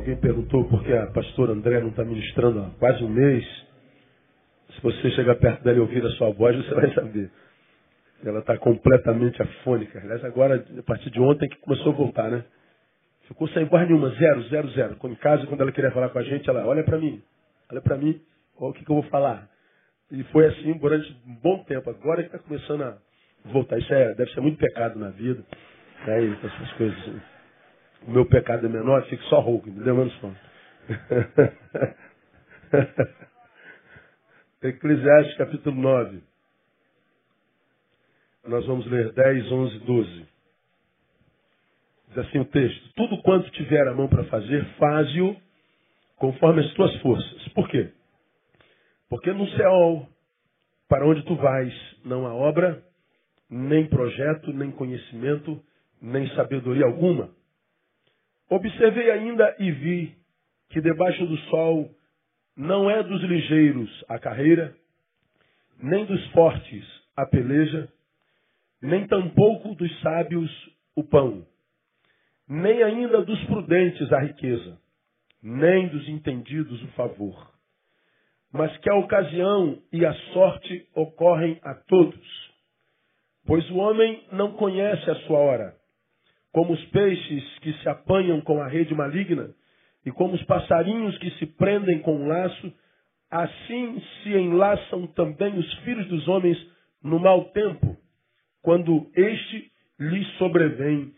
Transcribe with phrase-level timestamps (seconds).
[0.00, 3.44] Alguém perguntou por que a pastora André não está ministrando há quase um mês.
[4.74, 7.30] Se você chegar perto dela e ouvir a sua voz, você vai saber.
[8.24, 9.98] Ela está completamente afônica.
[9.98, 12.42] Aliás, agora, a partir de ontem que começou a voltar, né?
[13.28, 14.96] Ficou sem voz nenhuma, zero, zero, zero.
[15.04, 17.22] Em casa, quando ela queria falar com a gente, ela olha para mim,
[17.70, 18.18] olha para mim,
[18.58, 19.50] olha o que, que eu vou falar.
[20.10, 21.90] E foi assim durante um bom tempo.
[21.90, 22.96] Agora que está começando a
[23.44, 23.76] voltar.
[23.76, 25.44] Isso é, deve ser muito pecado na vida.
[26.06, 26.38] Né?
[26.42, 27.29] essas coisas.
[28.06, 29.94] O meu pecado é menor, fico só rouco, entendeu?
[29.94, 30.36] Menos fome.
[34.62, 36.22] Eclesiastes capítulo 9.
[38.46, 40.26] Nós vamos ler 10, 11, 12.
[42.08, 45.36] Diz assim o texto: Tudo quanto tiver a mão para fazer, faze-o
[46.16, 47.48] conforme as tuas forças.
[47.48, 47.92] Por quê?
[49.08, 50.08] Porque no céu,
[50.88, 52.82] para onde tu vais, não há obra,
[53.48, 55.62] nem projeto, nem conhecimento,
[56.00, 57.30] nem sabedoria alguma.
[58.50, 60.16] Observei ainda e vi
[60.70, 61.88] que debaixo do sol
[62.56, 64.74] não é dos ligeiros a carreira,
[65.78, 66.84] nem dos fortes
[67.16, 67.88] a peleja,
[68.82, 70.50] nem tampouco dos sábios
[70.96, 71.46] o pão,
[72.48, 74.76] nem ainda dos prudentes a riqueza,
[75.40, 77.54] nem dos entendidos o favor.
[78.52, 82.50] Mas que a ocasião e a sorte ocorrem a todos.
[83.46, 85.79] Pois o homem não conhece a sua hora.
[86.52, 89.50] Como os peixes que se apanham com a rede maligna,
[90.04, 92.72] e como os passarinhos que se prendem com um laço,
[93.30, 96.58] assim se enlaçam também os filhos dos homens
[97.02, 97.96] no mau tempo
[98.62, 101.14] quando este lhe sobrevém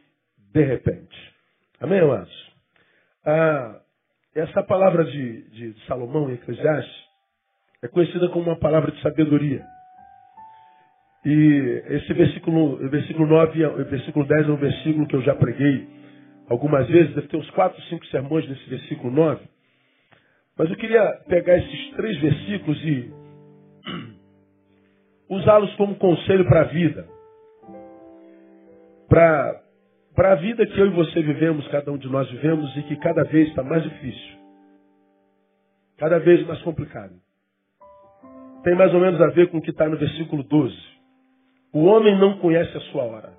[0.52, 1.16] de repente.
[1.80, 2.52] Amém, amados?
[3.24, 3.80] Ah,
[4.34, 7.02] essa palavra de, de Salomão em Eclesiastes
[7.82, 9.64] é conhecida como uma palavra de sabedoria.
[11.24, 15.86] E esse versículo, versículo 9, o versículo 10 é um versículo que eu já preguei
[16.48, 19.40] algumas vezes, deve ter uns 4, 5 sermões nesse versículo 9.
[20.58, 23.12] Mas eu queria pegar esses três versículos e
[25.30, 27.06] usá-los como conselho para a vida
[29.12, 32.96] para a vida que eu e você vivemos, cada um de nós vivemos, e que
[32.96, 34.38] cada vez está mais difícil.
[35.98, 37.12] Cada vez mais complicado.
[38.64, 40.91] Tem mais ou menos a ver com o que está no versículo 12.
[41.72, 43.32] O homem não conhece a sua hora.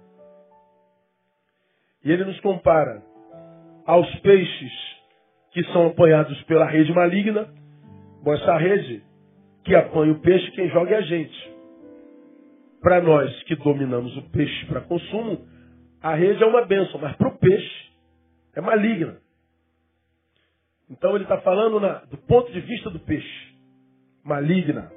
[2.03, 3.01] E ele nos compara
[3.85, 4.71] aos peixes
[5.51, 7.47] que são apanhados pela rede maligna.
[8.23, 9.03] Bom, essa rede
[9.63, 11.53] que apanha o peixe, quem joga é a gente.
[12.81, 15.47] Para nós que dominamos o peixe para consumo,
[16.01, 17.91] a rede é uma bênção, mas para o peixe
[18.55, 19.17] é maligna.
[20.89, 23.53] Então ele está falando na, do ponto de vista do peixe.
[24.23, 24.91] Maligna.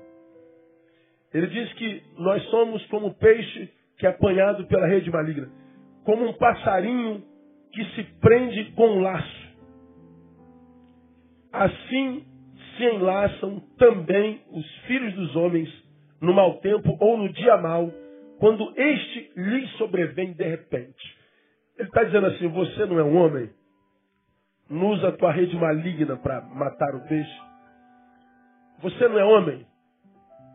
[1.37, 5.51] Ele diz que nós somos como peixe que é apanhado pela rede maligna.
[6.03, 7.23] Como um passarinho
[7.71, 9.47] que se prende com um laço.
[11.53, 12.25] Assim
[12.75, 15.69] se enlaçam também os filhos dos homens
[16.23, 17.93] no mau tempo ou no dia mau
[18.39, 21.19] quando este lhe sobrevém de repente.
[21.79, 23.51] Ele está dizendo assim: você não é um homem?
[24.71, 27.41] Não usa a tua rede maligna para matar o peixe.
[28.81, 29.67] Você não é homem?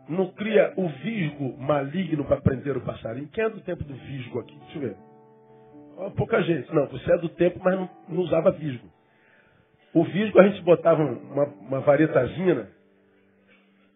[0.08, 3.28] Não cria o visgo maligno para prender o passarinho.
[3.28, 4.58] Quem é do tempo do visgo aqui?
[4.58, 4.96] Deixa eu ver.
[6.16, 6.72] pouca gente.
[6.74, 8.88] Não, você é do tempo, mas não, não usava visgo.
[9.94, 12.68] O visgo a gente botava uma, uma varetazinha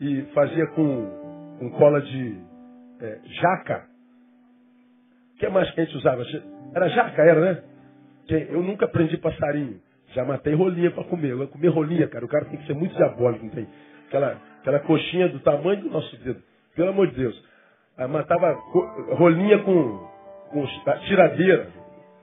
[0.00, 2.36] e fazia com, com cola de
[3.00, 3.86] é, jaca.
[5.34, 6.22] O que mais que a gente usava?
[6.74, 7.62] Era jaca, era, né?
[8.50, 9.80] Eu nunca aprendi passarinho.
[10.12, 11.30] Já matei rolinha para comer.
[11.30, 12.24] Eu ia comer rolinha, cara.
[12.24, 13.66] O cara tem que ser muito diabólico, não tem?
[14.06, 16.42] Aquela, aquela coxinha do tamanho do nosso dedo.
[16.74, 17.44] Pelo amor de Deus.
[17.98, 18.52] Eu matava
[19.14, 20.08] rolinha com,
[20.50, 20.66] com
[21.06, 21.68] tiradeira.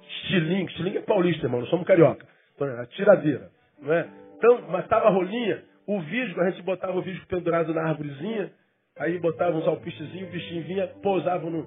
[0.01, 0.71] Estilingue.
[0.71, 1.61] Estilingue é paulista, irmão.
[1.61, 2.25] Nós somos carioca.
[2.55, 3.49] Então, a tiradeira.
[3.81, 4.07] Não é?
[4.37, 5.63] Então, matava rolinha.
[5.87, 8.51] O visgo, a gente botava o visgo pendurado na árvorezinha
[8.99, 11.63] Aí botavam uns alpistezinhos, o bichinho vinha, pousavam no,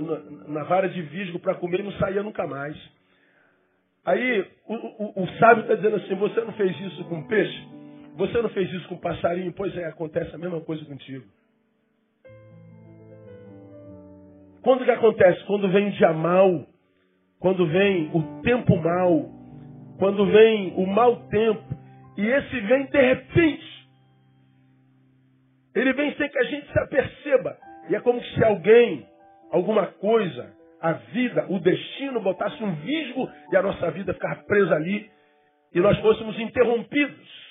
[0.00, 2.74] no, na vara de visgo para comer e não saía nunca mais.
[4.04, 7.73] Aí o, o, o sábio está dizendo assim, você não fez isso com peixe?
[8.16, 9.52] Você não fez isso com passarinho?
[9.52, 11.24] Pois é, acontece a mesma coisa contigo.
[14.62, 15.44] Quando que acontece?
[15.44, 16.66] Quando vem o dia mal,
[17.40, 19.28] quando vem o tempo mal,
[19.98, 21.62] quando vem o mau tempo,
[22.16, 23.74] e esse vem de repente.
[25.74, 27.58] Ele vem sem que a gente se aperceba.
[27.90, 29.04] E é como se alguém,
[29.50, 34.76] alguma coisa, a vida, o destino botasse um visgo e a nossa vida ficar presa
[34.76, 35.10] ali
[35.74, 37.44] e nós fôssemos interrompidos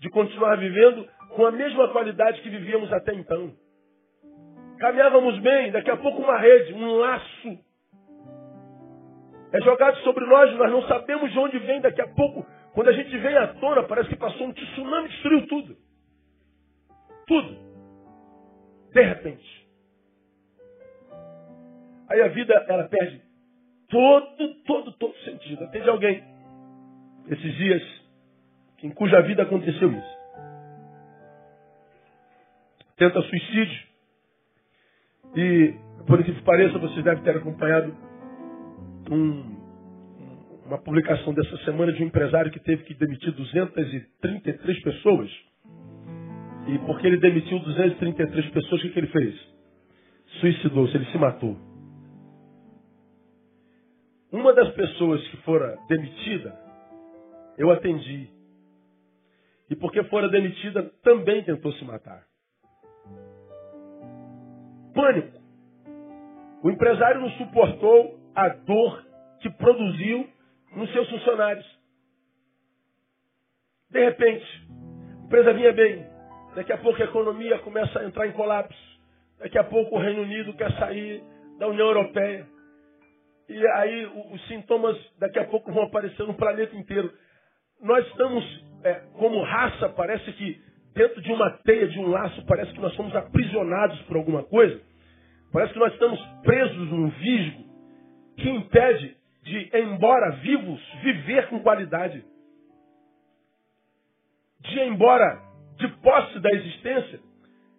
[0.00, 1.06] de continuar vivendo
[1.36, 3.52] com a mesma qualidade que vivíamos até então.
[4.78, 7.58] Caminhávamos bem, daqui a pouco uma rede, um laço
[9.52, 12.92] é jogado sobre nós, nós não sabemos de onde vem, daqui a pouco Quando a
[12.92, 15.76] gente vem à tona, parece que passou um tsunami e destruiu tudo.
[17.26, 17.58] Tudo.
[18.92, 19.68] De repente.
[22.08, 23.20] Aí a vida, ela perde
[23.88, 25.64] todo, todo, todo sentido.
[25.64, 26.22] Atende alguém,
[27.28, 27.82] esses dias,
[28.82, 30.20] em cuja vida aconteceu isso.
[32.96, 33.90] Tenta suicídio.
[35.36, 35.74] E,
[36.06, 37.94] por que pareça, vocês devem ter acompanhado
[39.10, 39.60] um,
[40.66, 45.30] uma publicação dessa semana de um empresário que teve que demitir 233 pessoas.
[46.68, 49.34] E porque ele demitiu 233 pessoas, o que, que ele fez?
[50.40, 51.56] Suicidou-se, ele se matou.
[54.30, 56.56] Uma das pessoas que fora demitida,
[57.58, 58.28] eu atendi.
[59.70, 62.24] E porque fora demitida, também tentou se matar.
[64.92, 65.40] Pânico.
[66.62, 69.06] O empresário não suportou a dor
[69.40, 70.28] que produziu
[70.74, 71.66] nos seus funcionários.
[73.90, 76.06] De repente, a empresa vinha bem.
[76.54, 78.78] Daqui a pouco a economia começa a entrar em colapso.
[79.38, 81.22] Daqui a pouco o Reino Unido quer sair
[81.58, 82.46] da União Europeia.
[83.48, 87.12] E aí os sintomas daqui a pouco vão aparecer no planeta inteiro.
[87.80, 88.44] Nós estamos,
[88.84, 90.60] é, como raça, parece que
[90.94, 94.80] dentro de uma teia, de um laço, parece que nós somos aprisionados por alguma coisa.
[95.52, 97.64] Parece que nós estamos presos num visgo
[98.36, 102.24] que impede de, embora vivos, viver com qualidade.
[104.60, 105.42] De, embora
[105.76, 107.20] de posse da existência,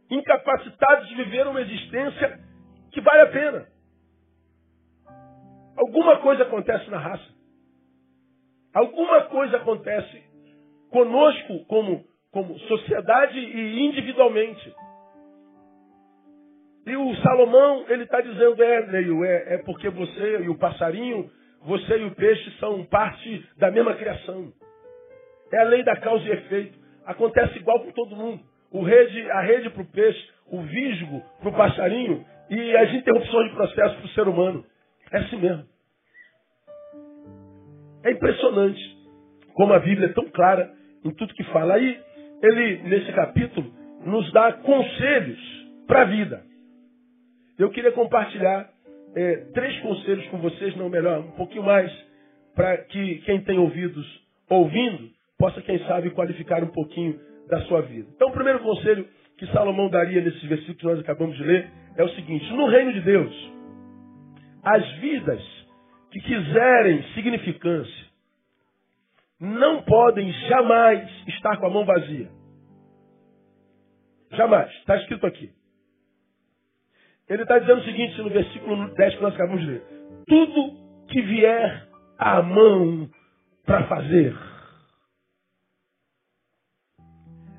[0.09, 2.39] incapacitados de viver uma existência
[2.91, 3.67] que vale a pena.
[5.77, 7.31] Alguma coisa acontece na raça.
[8.73, 10.30] Alguma coisa acontece
[10.91, 14.73] conosco como, como sociedade e individualmente.
[16.85, 21.29] E o Salomão, ele está dizendo, é, Neil, é, é porque você e o passarinho,
[21.63, 24.51] você e o peixe são parte da mesma criação.
[25.53, 26.79] É a lei da causa e efeito.
[27.05, 28.43] Acontece igual com todo mundo.
[28.71, 33.49] O rede, a rede para o peixe, o visgo para o passarinho e as interrupções
[33.49, 34.65] de processo para o ser humano.
[35.11, 35.65] É assim mesmo.
[38.03, 38.97] É impressionante
[39.53, 40.71] como a Bíblia é tão clara
[41.03, 41.75] em tudo que fala.
[41.75, 41.99] Aí,
[42.41, 43.71] ele, nesse capítulo,
[44.05, 45.39] nos dá conselhos
[45.87, 46.43] para a vida.
[47.57, 48.69] Eu queria compartilhar
[49.15, 51.91] é, três conselhos com vocês, não melhor, um pouquinho mais,
[52.55, 54.05] para que quem tem ouvidos
[54.49, 57.19] ouvindo possa, quem sabe, qualificar um pouquinho
[57.49, 58.07] da sua vida.
[58.15, 59.07] Então, o primeiro conselho
[59.37, 62.93] que Salomão daria nesses versículos que nós acabamos de ler é o seguinte: no reino
[62.93, 63.51] de Deus,
[64.63, 65.41] as vidas
[66.11, 68.10] que quiserem significância
[69.41, 72.29] não podem jamais estar com a mão vazia.
[74.31, 74.71] Jamais.
[74.73, 75.51] Está escrito aqui.
[77.27, 79.83] Ele está dizendo o seguinte no versículo 10 que nós acabamos de ler.
[80.27, 81.87] Tudo que vier
[82.19, 83.09] à mão
[83.65, 84.37] para fazer.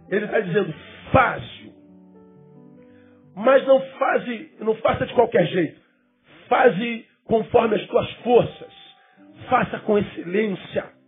[0.08, 0.72] Ele está dizendo,
[1.10, 1.72] fácil.
[3.34, 5.80] Mas não faze, não faça de qualquer jeito.
[6.48, 8.72] Faze conforme as tuas forças.
[9.48, 11.01] Faça com excelência.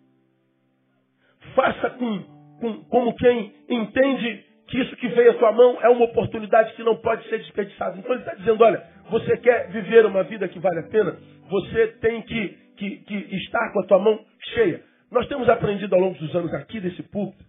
[1.55, 2.23] Faça com,
[2.61, 6.83] com, como quem entende que isso que veio à tua mão é uma oportunidade que
[6.83, 7.99] não pode ser desperdiçada.
[7.99, 11.17] Então ele está dizendo, olha, você quer viver uma vida que vale a pena?
[11.49, 14.19] Você tem que, que, que estar com a tua mão
[14.55, 14.83] cheia.
[15.11, 17.45] Nós temos aprendido ao longo dos anos aqui desse púlpito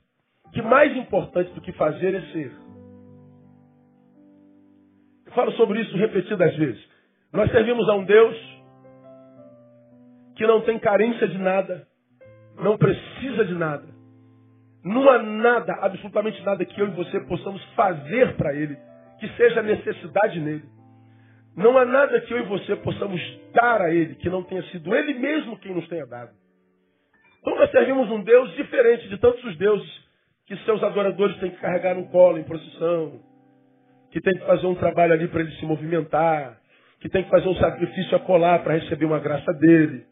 [0.53, 2.51] que mais importante do que fazer é ser.
[5.25, 6.81] Eu falo sobre isso repetidas vezes.
[7.33, 8.37] Nós servimos a um Deus
[10.37, 11.85] que não tem carência de nada,
[12.57, 13.94] não precisa de nada.
[14.85, 18.77] Não há nada, absolutamente nada que eu e você possamos fazer para Ele,
[19.19, 20.63] que seja necessidade nele.
[21.57, 23.19] Não há nada que eu e você possamos
[23.51, 26.31] dar a Ele, que não tenha sido Ele mesmo quem nos tenha dado.
[27.39, 30.05] Então nós servimos um Deus diferente de tantos os deuses
[30.45, 33.19] que seus adoradores têm que carregar no colo em procissão,
[34.11, 36.59] que tem que fazer um trabalho ali para ele se movimentar,
[36.99, 40.05] que tem que fazer um sacrifício a colar para receber uma graça dele.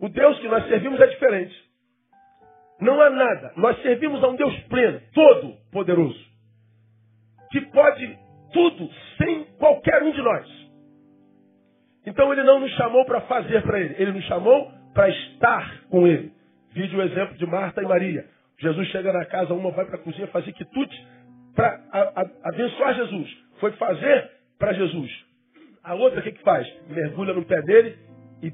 [0.00, 1.63] O Deus que nós servimos é diferente.
[2.80, 3.52] Não há nada.
[3.56, 6.18] Nós servimos a um Deus pleno, todo poderoso,
[7.50, 8.18] que pode
[8.52, 8.88] tudo
[9.18, 10.64] sem qualquer um de nós.
[12.06, 16.06] Então ele não nos chamou para fazer para ele, ele nos chamou para estar com
[16.06, 16.32] ele.
[16.72, 18.26] Vide o exemplo de Marta e Maria.
[18.58, 21.06] Jesus chega na casa, uma vai para a cozinha fazer quitute
[21.54, 21.80] para
[22.44, 23.36] abençoar Jesus.
[23.60, 25.10] Foi fazer para Jesus.
[25.82, 26.66] A outra o que, que faz?
[26.88, 27.98] Mergulha no pé dele
[28.42, 28.52] e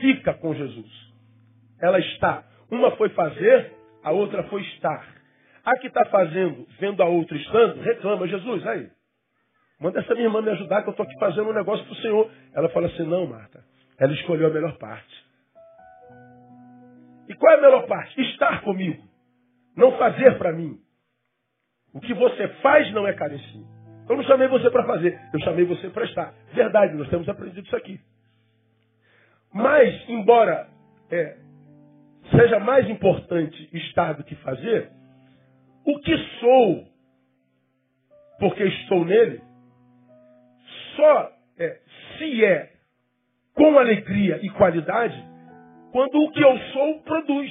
[0.00, 0.90] fica com Jesus.
[1.80, 2.44] Ela está.
[2.70, 5.06] Uma foi fazer, a outra foi estar.
[5.64, 8.88] A que está fazendo, vendo a outra estando, reclama, Jesus, aí,
[9.80, 11.96] manda essa minha irmã me ajudar que eu estou aqui fazendo um negócio para o
[11.96, 12.30] Senhor.
[12.54, 13.64] Ela fala assim, não, Marta,
[13.98, 15.26] ela escolheu a melhor parte.
[17.28, 18.20] E qual é a melhor parte?
[18.20, 19.02] Estar comigo.
[19.76, 20.78] Não fazer para mim.
[21.92, 23.64] O que você faz não é carecia.
[24.08, 26.32] Eu não chamei você para fazer, eu chamei você para estar.
[26.52, 28.00] Verdade, nós temos aprendido isso aqui.
[29.52, 30.68] Mas, embora
[31.10, 31.38] é,
[32.30, 34.90] seja mais importante estar do que fazer,
[35.84, 36.84] o que sou,
[38.38, 39.40] porque estou nele,
[40.96, 41.78] só é,
[42.18, 42.72] se é
[43.54, 45.16] com alegria e qualidade
[45.92, 47.50] quando o que eu sou produz.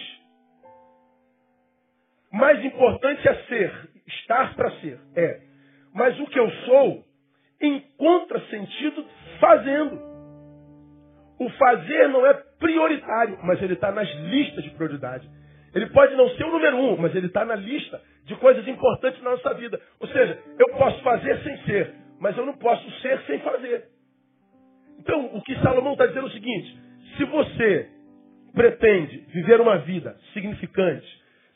[2.31, 5.41] Mais importante é ser, estar para ser, é.
[5.93, 7.03] Mas o que eu sou
[7.61, 9.05] encontra sentido
[9.39, 9.99] fazendo.
[11.39, 15.29] O fazer não é prioritário, mas ele está nas listas de prioridade.
[15.73, 19.21] Ele pode não ser o número um, mas ele está na lista de coisas importantes
[19.21, 19.79] na nossa vida.
[19.99, 23.85] Ou seja, eu posso fazer sem ser, mas eu não posso ser sem fazer.
[24.99, 26.79] Então, o que Salomão está dizendo é o seguinte:
[27.17, 27.89] se você
[28.53, 31.07] pretende viver uma vida significante,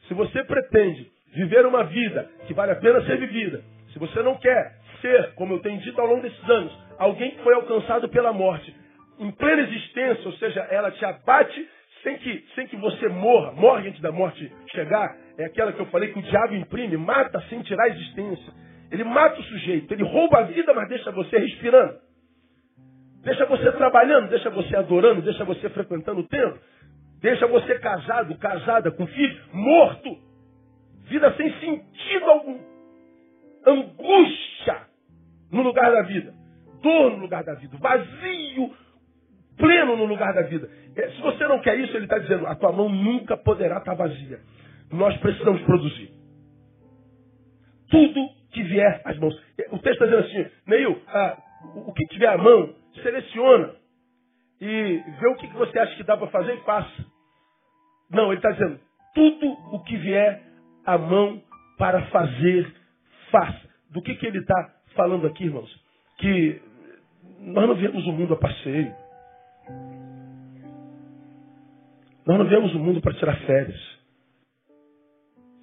[0.07, 3.63] se você pretende viver uma vida que vale a pena ser vivida,
[3.93, 7.43] se você não quer ser, como eu tenho dito ao longo desses anos, alguém que
[7.43, 8.75] foi alcançado pela morte,
[9.19, 11.69] em plena existência, ou seja, ela te abate
[12.03, 15.85] sem que, sem que você morra, morre antes da morte chegar, é aquela que eu
[15.87, 18.53] falei que o diabo imprime, mata sem tirar a existência.
[18.91, 21.99] Ele mata o sujeito, ele rouba a vida, mas deixa você respirando.
[23.23, 26.57] Deixa você trabalhando, deixa você adorando, deixa você frequentando o templo,
[27.21, 30.17] deixa você casado, casada, com filho, morto.
[31.03, 32.59] Vida sem sentido algum.
[33.65, 34.87] Angústia
[35.51, 36.33] no lugar da vida.
[36.81, 37.77] Dor no lugar da vida.
[37.77, 38.73] Vazio
[39.59, 40.67] pleno no lugar da vida.
[40.95, 43.95] É, se você não quer isso, ele está dizendo, a tua mão nunca poderá estar
[43.95, 44.39] tá vazia.
[44.91, 46.09] Nós precisamos produzir.
[47.91, 49.35] Tudo que vier às mãos.
[49.59, 51.37] É, o texto está dizendo assim, Neil, ah,
[51.75, 52.73] o que tiver à mão,
[53.03, 53.75] seleciona
[54.61, 57.05] e vê o que você acha que dá para fazer e faça.
[58.09, 58.79] Não, ele está dizendo,
[59.13, 60.41] tudo o que vier
[60.85, 61.41] à mão
[61.77, 62.73] para fazer,
[63.29, 63.69] faça.
[63.91, 65.69] Do que, que ele está falando aqui, irmãos?
[66.17, 66.61] Que
[67.39, 68.93] nós não vemos o mundo a passeio.
[72.29, 73.81] Nós não viemos o mundo para tirar férias.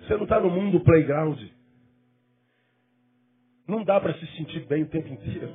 [0.00, 1.40] Você não está no mundo playground.
[3.68, 5.48] Não dá para se sentir bem o tempo inteiro.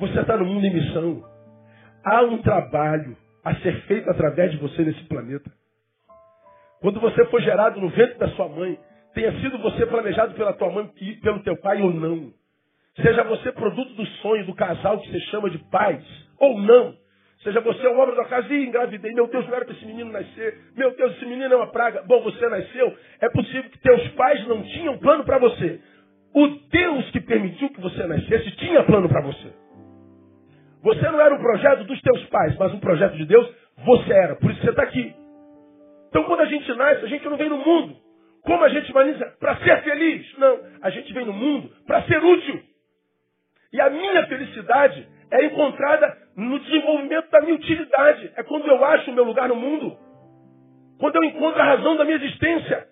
[0.00, 1.24] Você está no mundo em missão.
[2.04, 5.50] Há um trabalho a ser feito através de você nesse planeta.
[6.82, 8.78] Quando você foi gerado no ventre da sua mãe,
[9.14, 12.34] tenha sido você planejado pela tua mãe e pelo teu pai ou não.
[12.96, 16.04] Seja você produto do sonho do casal que você chama de pais
[16.38, 17.01] ou não.
[17.42, 19.12] Seja você um homem da casa e engravidei.
[19.12, 20.58] Meu Deus, não era para esse menino nascer.
[20.76, 22.02] Meu Deus, esse menino é uma praga.
[22.06, 22.96] Bom, você nasceu.
[23.20, 25.80] É possível que teus pais não tinham plano para você.
[26.34, 29.52] O Deus que permitiu que você nascesse tinha plano para você.
[30.82, 33.48] Você não era um projeto dos teus pais, mas um projeto de Deus,
[33.84, 34.36] você era.
[34.36, 35.12] Por isso você está aqui.
[36.08, 37.96] Então quando a gente nasce, a gente não vem no mundo.
[38.44, 40.38] Como a gente vai para ser feliz?
[40.38, 40.60] Não.
[40.80, 42.62] A gente vem no mundo para ser útil.
[43.72, 48.30] E a minha felicidade é encontrada no desenvolvimento da minha utilidade.
[48.36, 49.96] É quando eu acho o meu lugar no mundo.
[50.98, 52.86] Quando eu encontro a razão da minha existência.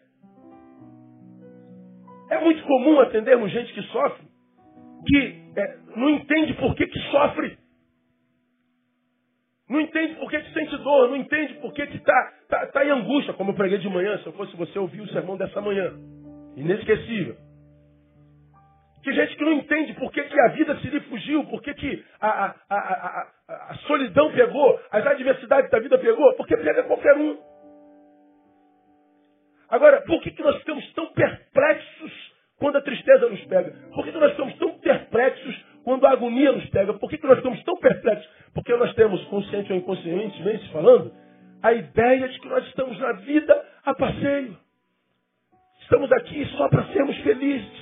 [2.30, 4.24] É muito comum atendermos gente que sofre,
[5.06, 7.58] que é, não entende por que, que sofre.
[9.68, 12.90] Não entende por que, que sente dor, não entende por que está tá, tá em
[12.90, 15.92] angústia, como eu preguei de manhã, se eu fosse você ouvir o sermão dessa manhã.
[16.56, 17.36] Inesquecível.
[19.02, 21.72] Que gente que não entende por que, que a vida se lhe fugiu, por que,
[21.72, 23.28] que a, a, a,
[23.70, 27.38] a, solidão pegou, as adversidades da vida pegou, porque pega qualquer um.
[29.70, 32.12] Agora, por que, que nós ficamos tão perplexos
[32.58, 33.70] quando a tristeza nos pega?
[33.94, 36.92] Por que, que nós ficamos tão perplexos quando a agonia nos pega?
[36.92, 38.28] Por que, que nós ficamos tão perplexos?
[38.52, 41.14] Porque nós temos, consciente ou inconscientemente falando,
[41.62, 44.58] a ideia de que nós estamos na vida a passeio.
[45.82, 47.79] Estamos aqui só para sermos felizes.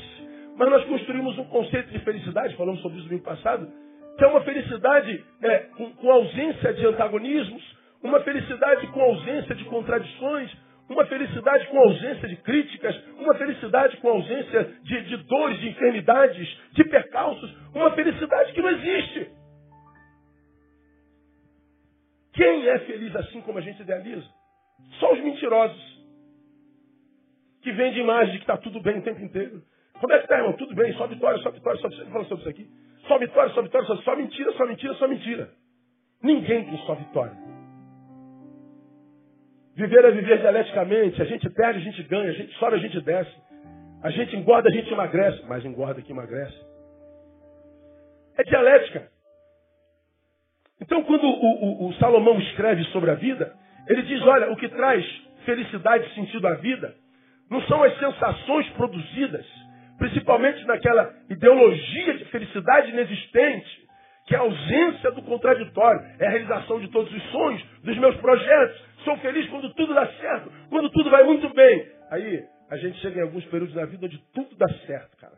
[0.59, 3.71] Mas nós construímos um conceito de felicidade, falamos sobre isso no passado,
[4.19, 7.63] que é uma felicidade é, com, com ausência de antagonismos,
[8.03, 10.53] uma felicidade com ausência de contradições,
[10.89, 16.59] uma felicidade com ausência de críticas, uma felicidade com ausência de, de, dores, de enfermidades,
[16.73, 19.31] de percalços, uma felicidade que não existe.
[22.33, 24.27] Quem é feliz assim como a gente idealiza?
[24.99, 25.99] Só os mentirosos.
[27.63, 29.63] Que vendem imagem de que está tudo bem o tempo inteiro.
[30.01, 30.53] Como é que está, irmão?
[30.55, 32.13] Tudo bem, só vitória, só vitória, só vitória.
[32.13, 32.71] Fala sobre isso aqui.
[33.07, 35.51] Só vitória, só vitória, só, só mentira, só mentira, só mentira.
[36.23, 37.33] Ninguém tem só vitória.
[39.75, 41.23] Viver é viver dialeticamente.
[41.23, 42.31] A gente perde, a gente ganha.
[42.31, 43.33] A gente sobe, a gente desce.
[44.03, 45.45] A gente engorda, a gente emagrece.
[45.47, 46.59] Mas engorda que emagrece.
[48.37, 49.09] É dialética.
[50.81, 53.55] Então, quando o, o, o Salomão escreve sobre a vida,
[53.89, 55.05] Ele diz: olha, o que traz
[55.45, 56.95] felicidade e sentido à vida
[57.51, 59.47] não são as sensações produzidas,
[59.99, 63.89] principalmente naquela ideologia de felicidade inexistente,
[64.27, 68.17] que é a ausência do contraditório, é a realização de todos os sonhos, dos meus
[68.17, 68.83] projetos.
[69.05, 71.87] Sou feliz quando tudo dá certo, quando tudo vai muito bem.
[72.11, 75.37] Aí a gente chega em alguns períodos da vida onde tudo dá certo, cara.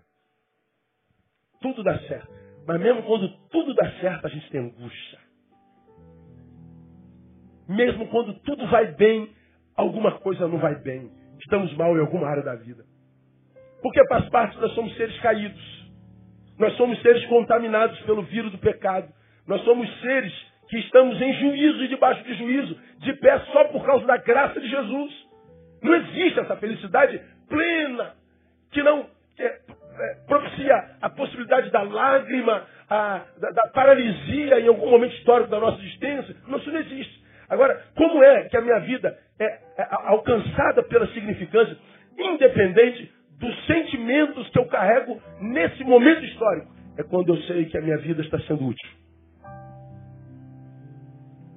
[1.61, 2.29] Tudo dá certo.
[2.67, 5.19] Mas mesmo quando tudo dá certo, a gente tem angústia.
[7.69, 9.31] Mesmo quando tudo vai bem,
[9.77, 11.11] alguma coisa não vai bem.
[11.39, 12.85] Estamos mal em alguma área da vida.
[13.83, 15.81] Porque faz parte, nós somos seres caídos.
[16.59, 19.09] Nós somos seres contaminados pelo vírus do pecado.
[19.47, 20.33] Nós somos seres
[20.69, 24.61] que estamos em juízo e debaixo de juízo, de pé só por causa da graça
[24.61, 25.13] de Jesus.
[25.83, 28.15] Não existe essa felicidade plena
[28.71, 29.07] que não
[29.39, 29.59] é, é,
[30.29, 35.81] propicia a possibilidade da lágrima, a, da, da, paralisia em algum momento histórico da nossa
[35.81, 36.33] existência.
[36.33, 37.25] Isso não existe.
[37.49, 41.77] Agora, como é que a minha vida é, é alcançada pela significância,
[42.17, 43.11] independente
[43.41, 46.73] dos sentimentos que eu carrego nesse momento histórico?
[46.99, 48.91] É quando eu sei que a minha vida está sendo útil.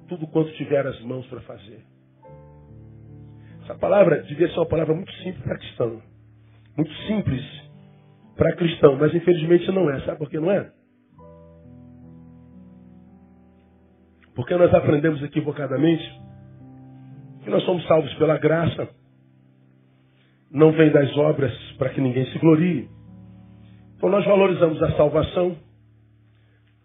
[0.08, 1.84] Tudo quanto tiver as mãos para fazer.
[3.62, 6.02] Essa palavra devia ser uma palavra muito simples para cristão.
[6.76, 7.42] Muito simples
[8.36, 10.00] para cristão, mas infelizmente não é.
[10.00, 10.70] Sabe por que não é?
[14.34, 16.02] Porque nós aprendemos equivocadamente
[17.42, 18.88] que nós somos salvos pela graça.
[20.54, 22.88] Não vem das obras para que ninguém se glorie.
[23.96, 25.56] Então nós valorizamos a salvação,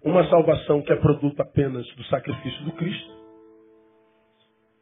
[0.04, 3.14] uma salvação que é produto apenas do sacrifício do Cristo.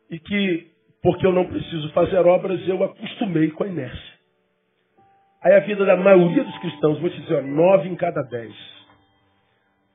[0.10, 0.72] E que,
[1.04, 4.18] porque eu não preciso fazer obras, eu acostumei com a inércia.
[5.44, 8.56] Aí a vida da maioria dos cristãos, vou te dizer, ó, nove em cada dez,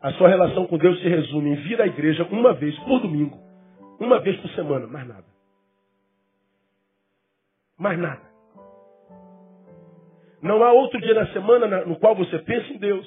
[0.02, 3.38] a sua relação com Deus se resume em vir à igreja uma vez por domingo,
[3.98, 5.26] uma vez por semana, mais nada.
[7.78, 8.31] Mais nada.
[10.42, 13.06] Não há outro dia na semana no qual você pensa em Deus,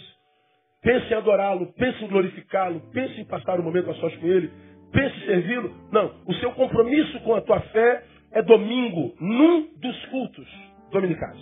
[0.81, 4.51] pense em adorá-lo, pense em glorificá-lo, pense em passar um momento a sós com Ele,
[4.91, 5.73] pense em servi-lo.
[5.91, 10.47] Não, o seu compromisso com a tua fé é domingo, num dos cultos
[10.91, 11.39] dominicais.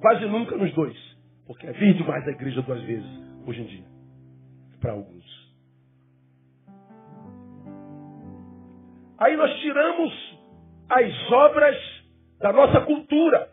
[0.00, 0.96] Quase nunca nos dois,
[1.46, 3.06] porque é vir demais à igreja duas vezes
[3.46, 3.84] hoje em dia
[4.80, 5.24] para alguns.
[9.18, 10.38] Aí nós tiramos
[10.88, 11.76] as obras
[12.38, 13.48] da nossa cultura.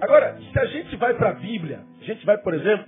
[0.00, 2.86] Agora, se a gente vai para a Bíblia, a gente vai, por exemplo,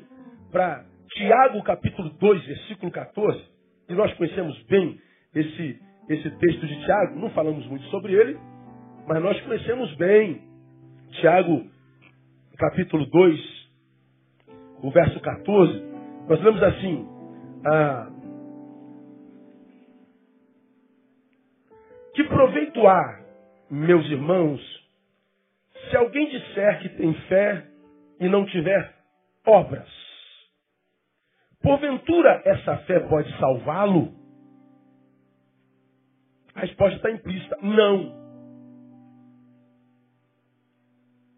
[0.53, 3.45] para Tiago capítulo 2, versículo 14,
[3.89, 5.01] e nós conhecemos bem
[5.35, 8.39] esse, esse texto de Tiago, não falamos muito sobre ele,
[9.07, 10.47] mas nós conhecemos bem.
[11.13, 11.67] Tiago
[12.59, 13.69] capítulo 2,
[14.83, 15.83] o verso 14,
[16.29, 17.09] nós lemos assim,
[17.65, 18.11] ah,
[22.15, 23.21] que proveito há,
[23.71, 24.61] meus irmãos,
[25.91, 27.67] se alguém disser que tem fé
[28.21, 28.95] e não tiver
[29.47, 29.89] obras?
[31.63, 34.13] Porventura essa fé pode salvá-lo?
[36.55, 38.17] A resposta está implícita: não.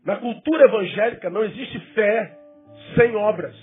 [0.05, 2.38] Na cultura evangélica não existe fé
[2.96, 3.55] sem obras.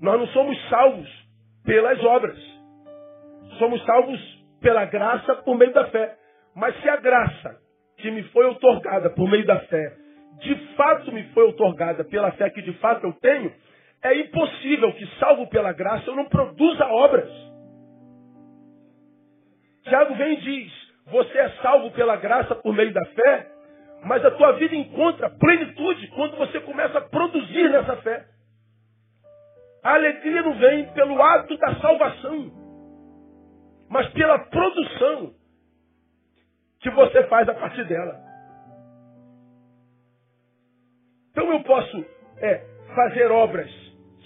[0.00, 1.28] Nós não somos salvos
[1.64, 2.38] pelas obras.
[3.58, 4.20] Somos salvos
[4.60, 6.16] pela graça por meio da fé.
[6.54, 7.65] Mas se a graça
[7.98, 9.96] que me foi otorgada por meio da fé,
[10.40, 13.52] de fato me foi otorgada pela fé que de fato eu tenho,
[14.02, 17.30] é impossível que, salvo pela graça, eu não produza obras.
[19.82, 20.72] Tiago vem e diz:
[21.06, 23.46] Você é salvo pela graça por meio da fé,
[24.04, 28.26] mas a tua vida encontra plenitude quando você começa a produzir nessa fé.
[29.82, 32.50] A alegria não vem pelo ato da salvação,
[33.88, 35.32] mas pela produção
[36.86, 38.16] que você faz a partir dela.
[41.32, 42.04] Então eu posso
[42.38, 43.68] é, fazer obras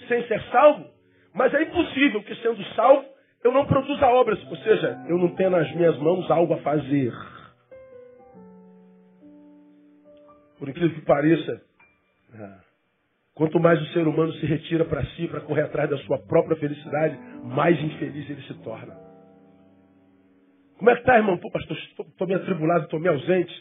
[0.07, 0.85] sem ser salvo,
[1.33, 3.09] mas é impossível que sendo salvo
[3.43, 7.11] eu não produza obras, ou seja, eu não tenho nas minhas mãos algo a fazer.
[10.59, 11.59] Por incrível que pareça,
[12.35, 12.59] ah,
[13.33, 16.57] Quanto mais o ser humano se retira para si, para correr atrás da sua própria
[16.57, 19.00] felicidade, mais infeliz ele se torna.
[20.81, 21.37] Como é que está, irmão?
[21.37, 23.53] Pô, pastor, estou meio atribulado, estou meio ausente.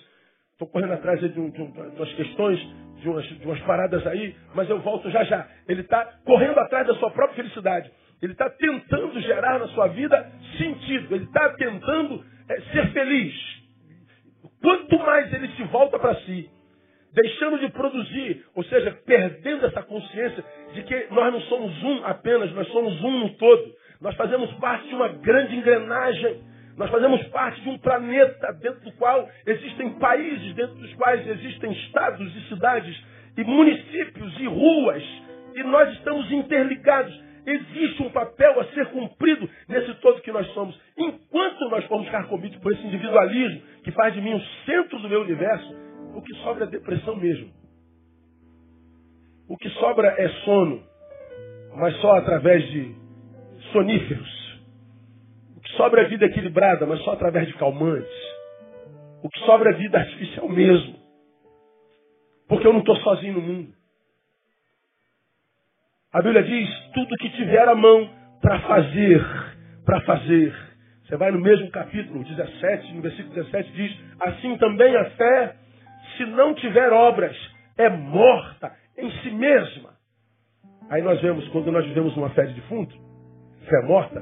[0.52, 2.58] Estou correndo atrás de, um, de, um, de, umas questões,
[2.96, 5.46] de umas, de umas paradas aí, mas eu volto já já.
[5.68, 7.92] Ele está correndo atrás da sua própria felicidade.
[8.22, 11.14] Ele está tentando gerar na sua vida sentido.
[11.14, 13.34] Ele está tentando é, ser feliz.
[14.62, 16.48] Quanto mais ele se volta para si,
[17.12, 22.50] deixando de produzir, ou seja, perdendo essa consciência de que nós não somos um apenas,
[22.52, 23.74] nós somos um no todo.
[24.00, 26.48] Nós fazemos parte de uma grande engrenagem.
[26.76, 31.72] Nós fazemos parte de um planeta dentro do qual existem países, dentro dos quais existem
[31.72, 33.04] estados e cidades
[33.36, 35.02] e municípios e ruas.
[35.54, 37.30] E nós estamos interligados.
[37.46, 40.78] Existe um papel a ser cumprido nesse todo que nós somos.
[40.96, 45.22] Enquanto nós formos carcomidos por esse individualismo que faz de mim o centro do meu
[45.22, 45.74] universo,
[46.14, 47.50] o que sobra é depressão mesmo.
[49.48, 50.82] O que sobra é sono,
[51.76, 52.94] mas só através de
[53.72, 54.49] soníferos.
[55.76, 58.08] Sobra é vida equilibrada, mas só através de calmantes.
[59.22, 60.98] O que sobra é vida artificial mesmo.
[62.48, 63.72] Porque eu não estou sozinho no mundo.
[66.12, 69.24] A Bíblia diz: tudo que tiver a mão para fazer,
[69.84, 70.54] para fazer.
[71.04, 75.56] Você vai no mesmo capítulo 17, no versículo 17, diz: Assim também a fé,
[76.16, 77.36] se não tiver obras,
[77.78, 79.90] é morta em si mesma.
[80.90, 82.94] Aí nós vemos, quando nós vivemos uma fé de defunto,
[83.68, 84.20] fé morta,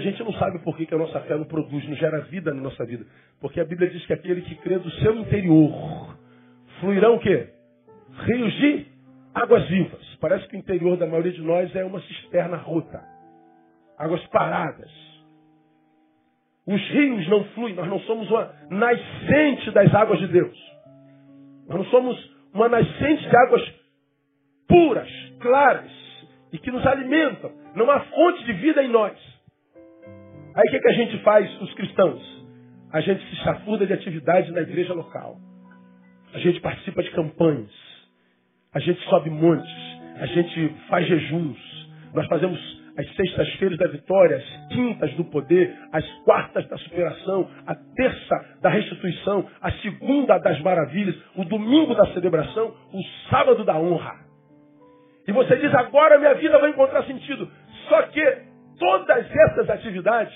[0.00, 2.54] a gente não sabe por que, que a nossa fé não produz, não gera vida
[2.54, 3.04] na nossa vida.
[3.38, 6.16] Porque a Bíblia diz que aquele que crê do seu interior
[6.80, 7.48] fluirão o quê?
[8.24, 8.86] Rios de
[9.34, 10.16] águas vivas.
[10.18, 13.02] Parece que o interior da maioria de nós é uma cisterna rota.
[13.98, 14.90] Águas paradas.
[16.66, 20.58] Os rios não fluem, nós não somos uma nascente das águas de Deus.
[21.68, 23.74] Nós não somos uma nascente de águas
[24.66, 25.10] puras,
[25.40, 25.90] claras
[26.52, 27.52] e que nos alimentam.
[27.74, 29.30] Não há fonte de vida em nós.
[30.54, 32.20] Aí o que, que a gente faz, os cristãos?
[32.92, 35.36] A gente se chafurda de atividade na igreja local.
[36.34, 37.70] A gente participa de campanhas.
[38.74, 39.70] A gente sobe montes.
[40.20, 41.58] A gente faz jejuns.
[42.12, 42.58] Nós fazemos
[42.96, 48.68] as sextas-feiras da vitória, as quintas do poder, as quartas da superação, a terça da
[48.68, 54.14] restituição, a segunda das maravilhas, o domingo da celebração, o sábado da honra.
[55.26, 57.48] E você diz, agora minha vida vai encontrar sentido.
[57.88, 58.49] Só que
[58.80, 60.34] todas essas atividades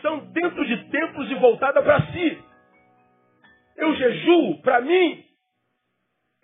[0.00, 2.38] são dentro de templos e voltadas para si.
[3.76, 5.24] Eu jejuo para mim.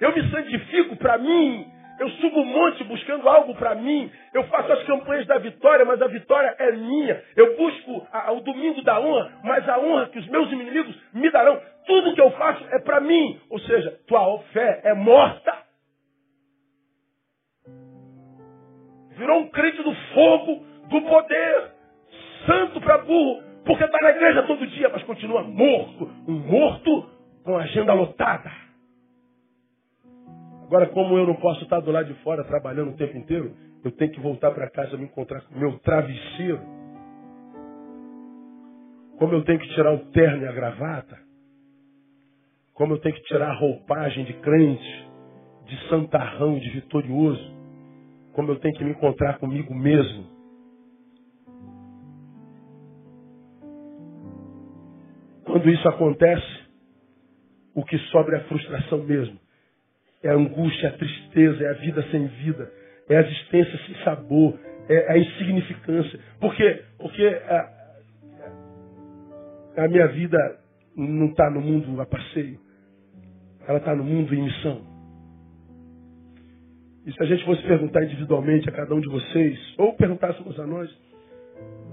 [0.00, 1.66] Eu me santifico para mim.
[2.00, 4.10] Eu subo um monte buscando algo para mim.
[4.34, 7.22] Eu faço as campanhas da vitória, mas a vitória é minha.
[7.36, 11.30] Eu busco a, o domingo da honra, mas a honra que os meus inimigos me
[11.30, 11.60] darão.
[11.86, 13.40] Tudo que eu faço é para mim.
[13.50, 15.56] Ou seja, tua fé é morta.
[19.16, 21.70] Virou um crente do fogo do poder,
[22.46, 26.10] santo para burro, porque está na igreja todo dia, mas continua morto.
[26.26, 27.10] Um morto
[27.44, 28.50] com agenda lotada.
[30.64, 33.90] Agora, como eu não posso estar do lado de fora trabalhando o tempo inteiro, eu
[33.92, 36.60] tenho que voltar para casa me encontrar com o meu travesseiro.
[39.18, 41.18] Como eu tenho que tirar o terno e a gravata.
[42.74, 45.08] Como eu tenho que tirar a roupagem de crente,
[45.66, 47.56] de santarrão, de vitorioso.
[48.32, 50.37] Como eu tenho que me encontrar comigo mesmo
[55.48, 56.68] Quando isso acontece,
[57.74, 59.38] o que sobra é a frustração mesmo.
[60.22, 62.70] É a angústia, é a tristeza, é a vida sem vida,
[63.08, 64.58] é a existência sem sabor,
[64.90, 66.20] é a insignificância.
[66.38, 66.82] Por quê?
[66.98, 67.70] Porque a,
[69.84, 70.38] a minha vida
[70.94, 72.60] não está no mundo a passeio.
[73.66, 74.82] Ela está no mundo em missão.
[77.06, 80.66] E se a gente fosse perguntar individualmente a cada um de vocês, ou perguntássemos a
[80.66, 80.90] nós,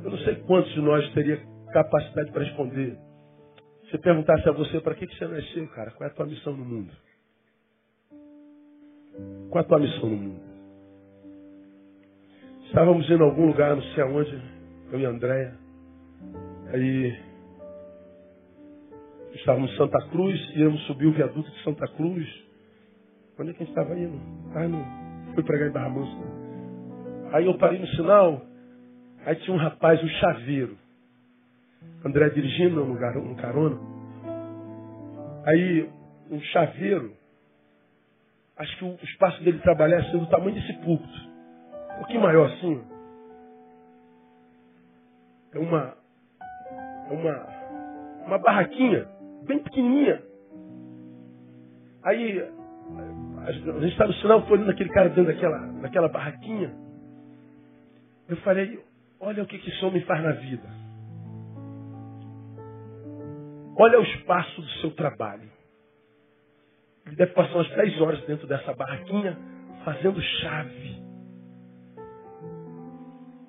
[0.04, 1.40] eu não sei quantos de nós teria
[1.72, 3.05] capacidade para responder.
[3.92, 5.92] Se perguntasse a você, para que, que você nasceu, cara?
[5.92, 6.92] Qual é a tua missão no mundo?
[9.50, 10.42] Qual é a tua missão no mundo?
[12.66, 14.42] Estávamos a algum lugar, não sei aonde,
[14.92, 15.56] eu e a Andréia.
[16.74, 17.20] Aí
[19.36, 22.28] estávamos em Santa Cruz, íamos subir o viaduto de Santa Cruz.
[23.40, 24.20] Onde é que a gente estava indo?
[24.56, 25.34] Ah, não.
[25.36, 26.46] Fui pregar em Barra Mansa.
[27.34, 28.42] Aí eu parei no sinal,
[29.26, 30.78] aí tinha um rapaz, um chaveiro.
[32.06, 33.80] André dirigindo um, lugar, um carona.
[35.46, 35.90] Aí,
[36.30, 37.14] um chaveiro,
[38.58, 41.30] acho que o espaço dele trabalhar é do tamanho desse púlpito.
[41.94, 42.84] Um pouquinho maior assim.
[45.54, 45.98] É uma,
[47.10, 49.08] é uma, uma barraquinha,
[49.46, 50.22] bem pequenininha.
[52.04, 52.40] Aí,
[53.46, 56.72] a gente está no sinal, estou olhando aquele cara dentro daquela, daquela barraquinha.
[58.28, 58.80] Eu falei,
[59.20, 60.85] olha o que, que esse homem faz na vida.
[63.78, 65.50] Olha o espaço do seu trabalho.
[67.06, 69.38] Ele deve passar umas 10 horas dentro dessa barraquinha
[69.84, 71.04] fazendo chave.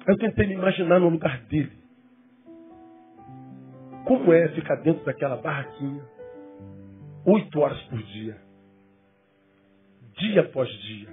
[0.07, 1.73] Eu tentei me imaginar no lugar dele.
[4.07, 6.05] Como é ficar dentro daquela barraquinha
[7.27, 8.41] oito horas por dia,
[10.19, 11.09] dia após dia?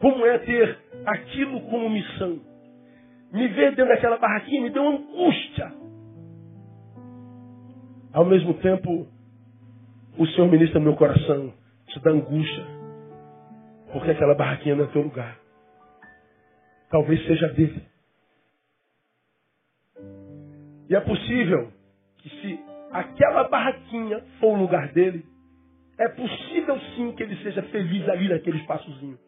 [0.00, 2.53] Como é ter aquilo como missão?
[3.34, 5.72] Me ver dentro daquela barraquinha me deu angústia.
[8.12, 9.08] Ao mesmo tempo,
[10.16, 11.52] o Senhor ministra meu coração,
[11.88, 12.64] te dá angústia,
[13.92, 15.36] porque aquela barraquinha não é teu lugar.
[16.90, 17.82] Talvez seja dele.
[20.88, 21.72] E é possível
[22.18, 22.60] que se
[22.92, 25.26] aquela barraquinha for o lugar dele,
[25.98, 29.18] é possível sim que ele seja feliz ali naquele espaçozinho.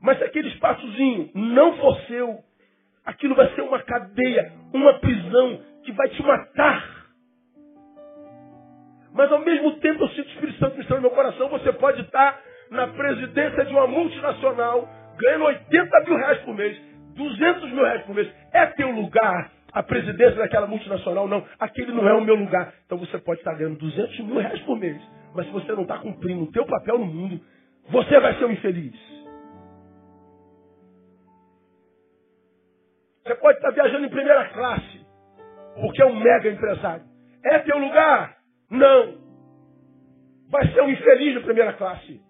[0.00, 2.38] Mas se aquele espaçozinho não for seu,
[3.04, 6.98] aquilo vai ser uma cadeia, uma prisão que vai te matar.
[9.12, 12.02] Mas ao mesmo tempo eu sinto o Espírito Santo ministrando no meu coração, você pode
[12.02, 16.80] estar na presidência de uma multinacional, ganhando 80 mil reais por mês,
[17.16, 18.30] 200 mil reais por mês.
[18.52, 21.26] É teu lugar a presidência daquela multinacional?
[21.26, 22.72] Não, aquele não é o meu lugar.
[22.86, 25.00] Então você pode estar ganhando 200 mil reais por mês,
[25.34, 27.40] mas se você não está cumprindo o teu papel no mundo,
[27.90, 29.17] você vai ser um infeliz.
[33.28, 35.06] Você pode estar viajando em primeira classe,
[35.74, 37.04] porque é um mega empresário.
[37.44, 38.38] É teu lugar?
[38.70, 39.18] Não.
[40.48, 42.22] Vai ser um infeliz na primeira classe.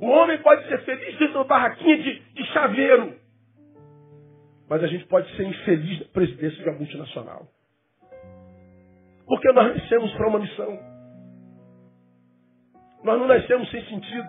[0.00, 3.16] O homem pode ser feliz dentro de uma barraquinha de, de chaveiro.
[4.70, 7.48] Mas a gente pode ser infeliz na presidência de uma multinacional.
[9.26, 10.78] Porque nós nascemos para uma missão.
[13.02, 14.28] Nós não nascemos sem sentido.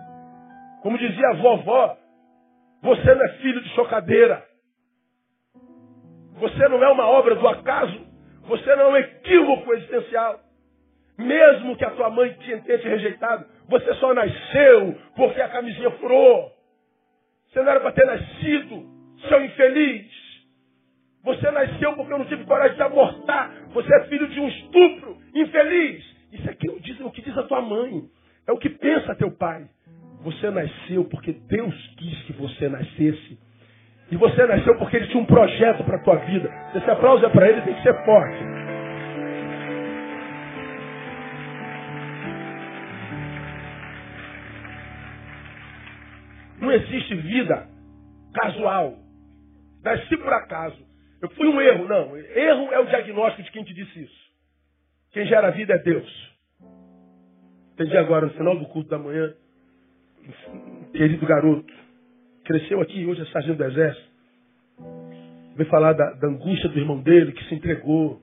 [0.82, 1.96] Como dizia a vovó,
[2.82, 4.53] você não é filho de chocadeira.
[6.34, 7.98] Você não é uma obra do acaso.
[8.46, 10.40] Você não é um equívoco existencial.
[11.16, 16.52] Mesmo que a tua mãe tenha te rejeitado, você só nasceu porque a camisinha furou.
[17.48, 18.84] Você não era para ter nascido,
[19.28, 20.24] seu infeliz.
[21.22, 23.50] Você nasceu porque eu não tive coragem de abortar.
[23.72, 26.04] Você é filho de um estupro, infeliz.
[26.32, 26.72] Isso aqui é
[27.04, 28.02] o que diz a tua mãe.
[28.46, 29.66] É o que pensa teu pai.
[30.22, 33.38] Você nasceu porque Deus quis que você nascesse.
[34.14, 36.48] E você nasceu porque ele tinha um projeto para a tua vida.
[36.72, 38.44] Esse aplauso é para ele, tem que ser forte.
[46.60, 47.66] Não existe vida
[48.34, 48.96] casual.
[49.82, 50.78] Nasci por acaso.
[51.20, 51.88] Eu fui um erro.
[51.88, 54.24] Não, erro é o diagnóstico de quem te disse isso.
[55.10, 56.36] Quem gera vida é Deus.
[57.72, 59.34] Entendi agora, no final do culto da manhã,
[60.92, 61.83] querido garoto,
[62.44, 64.08] cresceu aqui, hoje é sargento do exército.
[65.56, 68.20] Veio falar da, da angústia do irmão dele que se entregou.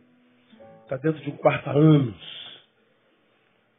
[0.84, 2.42] Está dentro de um quarto há anos.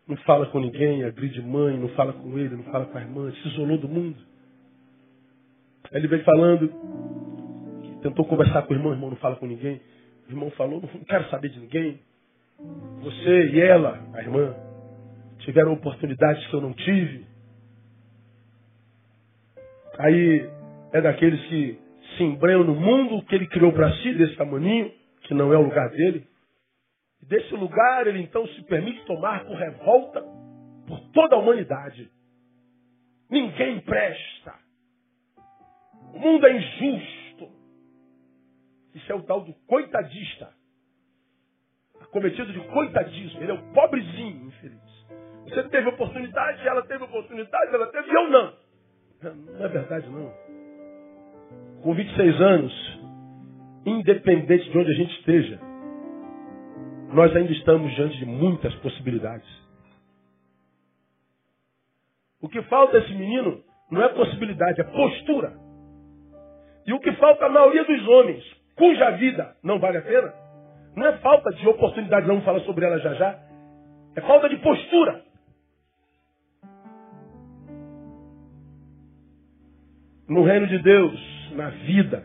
[0.09, 3.31] Não fala com ninguém, agride mãe, não fala com ele, não fala com a irmã,
[3.31, 4.17] se isolou do mundo.
[5.93, 6.69] Aí ele veio falando
[7.83, 9.81] que tentou conversar com o irmão, o irmão não fala com ninguém.
[10.29, 12.01] O irmão falou, não quero saber de ninguém.
[13.03, 14.55] Você e ela, a irmã,
[15.41, 17.27] tiveram oportunidades que eu não tive.
[19.99, 20.49] Aí
[20.93, 21.79] é daqueles que
[22.17, 25.63] se embrenham no mundo que ele criou para si, desse tamanho, que não é o
[25.63, 26.27] lugar dele.
[27.23, 30.23] Desse lugar ele então se permite tomar por revolta
[30.87, 32.11] por toda a humanidade.
[33.31, 34.55] Ninguém presta.
[36.13, 37.51] O mundo é injusto.
[38.95, 40.53] Isso é o tal do coitadista.
[42.01, 43.41] Acometido de coitadismo.
[43.41, 45.07] Ele é o pobrezinho, infeliz.
[45.45, 48.62] Você teve oportunidade, ela teve oportunidade, ela teve e eu não.
[49.23, 50.33] Não é verdade, não.
[51.83, 53.01] Com 26 anos,
[53.87, 55.61] independente de onde a gente esteja,
[57.13, 59.49] nós ainda estamos diante de muitas possibilidades.
[62.41, 65.53] O que falta a esse menino não é possibilidade, é postura.
[66.87, 70.35] E o que falta a maioria dos homens, cuja vida não vale a pena,
[70.97, 73.39] não é falta de oportunidade, não vamos falar sobre ela já já,
[74.17, 75.23] é falta de postura.
[80.33, 82.25] No reino de Deus, na vida,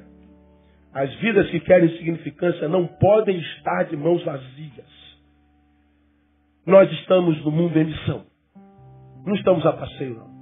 [0.93, 5.17] as vidas que querem significância não podem estar de mãos vazias.
[6.65, 8.25] Nós estamos no mundo em missão.
[9.25, 10.37] Não estamos a passeio, não.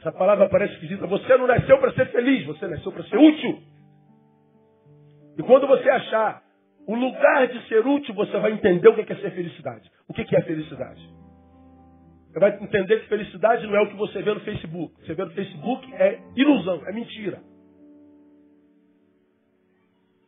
[0.00, 1.06] Essa palavra parece esquisita.
[1.06, 3.62] Você não nasceu para ser feliz, você nasceu para ser útil.
[5.38, 6.42] E quando você achar
[6.88, 9.88] o lugar de ser útil, você vai entender o que é ser felicidade.
[10.08, 11.08] O que é felicidade?
[12.34, 14.92] Você vai entender que felicidade não é o que você vê no Facebook.
[15.00, 17.40] Você vê no Facebook é ilusão, é mentira.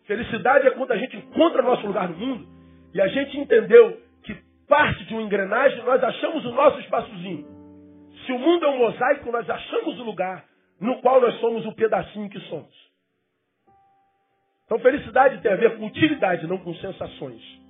[0.05, 2.47] Felicidade é quando a gente encontra nosso lugar no mundo
[2.95, 4.37] e a gente entendeu que
[4.69, 7.45] parte de uma engrenagem nós achamos o nosso espaçozinho.
[8.25, 10.45] Se o mundo é um mosaico, nós achamos o lugar
[10.81, 12.73] no qual nós somos o pedacinho que somos.
[14.66, 17.65] Então felicidade tem a ver com utilidade, não com sensações.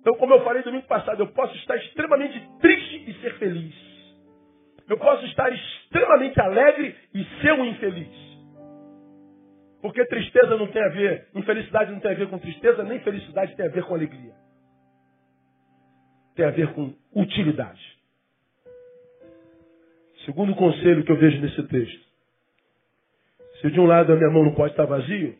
[0.00, 3.74] Então, como eu falei domingo passado, eu posso estar extremamente triste e ser feliz.
[4.88, 8.28] Eu posso estar extremamente alegre e ser um infeliz.
[9.82, 13.54] Porque tristeza não tem a ver, infelicidade não tem a ver com tristeza, nem felicidade
[13.54, 14.32] tem a ver com alegria.
[16.34, 17.98] Tem a ver com utilidade.
[20.24, 22.08] Segundo conselho que eu vejo nesse texto.
[23.60, 25.36] Se de um lado a minha mão não pode estar vazio,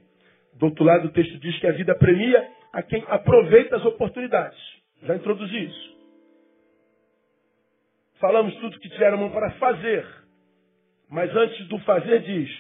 [0.55, 4.59] do outro lado o texto diz que a vida premia a quem aproveita as oportunidades.
[5.03, 5.99] Já introduzi isso.
[8.21, 10.07] Falamos tudo que tiver a mão para fazer.
[11.09, 12.51] Mas antes do fazer diz,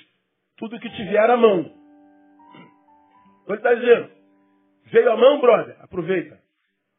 [0.56, 1.60] tudo que tiver a mão.
[3.42, 4.10] Então ele está dizendo,
[4.86, 6.38] veio a mão, brother, aproveita.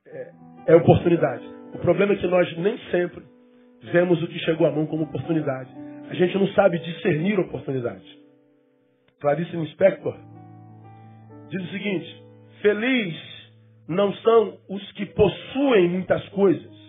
[0.06, 0.32] É,
[0.68, 1.44] é oportunidade.
[1.74, 3.24] O problema é que nós nem sempre
[3.92, 5.70] vemos o que chegou à mão como oportunidade.
[6.10, 8.20] A gente não sabe discernir oportunidade.
[9.20, 10.18] Clarice Inspector
[11.50, 12.24] diz o seguinte:
[12.62, 13.16] feliz
[13.88, 16.80] não são os que possuem muitas coisas,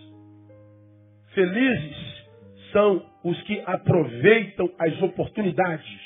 [1.33, 2.27] Felizes
[2.71, 6.01] são os que aproveitam as oportunidades.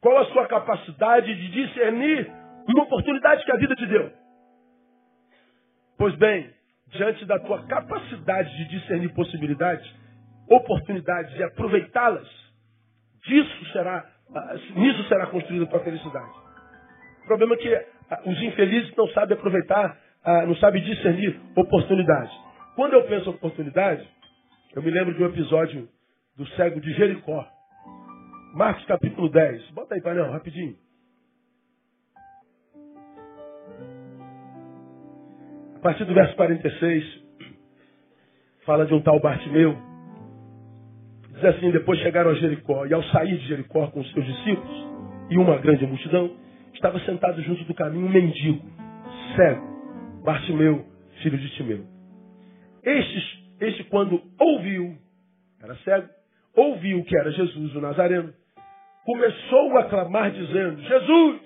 [0.00, 2.30] Qual a sua capacidade de discernir
[2.68, 4.12] uma oportunidade que a vida te deu?
[5.98, 6.50] Pois bem,
[6.88, 9.88] diante da tua capacidade de discernir possibilidades,
[10.48, 12.28] oportunidades e aproveitá-las,
[13.24, 16.32] disso será, ah, nisso será construída a tua felicidade.
[17.22, 22.32] O problema é que ah, os infelizes não sabem aproveitar, ah, não sabem discernir oportunidades.
[22.74, 24.06] Quando eu penso oportunidade,
[24.74, 25.88] eu me lembro de um episódio
[26.36, 27.46] do cego de Jericó.
[28.54, 29.70] Marcos capítulo 10.
[29.70, 30.76] Bota aí, painel, rapidinho.
[35.76, 37.22] A partir do verso 46,
[38.64, 39.76] fala de um tal Bartimeu.
[41.30, 44.86] Diz assim, depois chegaram a Jericó, e ao sair de Jericó com os seus discípulos
[45.30, 46.30] e uma grande multidão,
[46.74, 48.64] estava sentado junto do caminho um mendigo,
[49.36, 50.84] cego, Bartimeu,
[51.22, 51.84] filho de Timeu.
[52.82, 54.96] Este, este quando ouviu,
[55.62, 56.08] era cego,
[56.56, 58.32] ouviu que era Jesus o Nazareno,
[59.04, 61.40] começou a clamar dizendo, Jesus,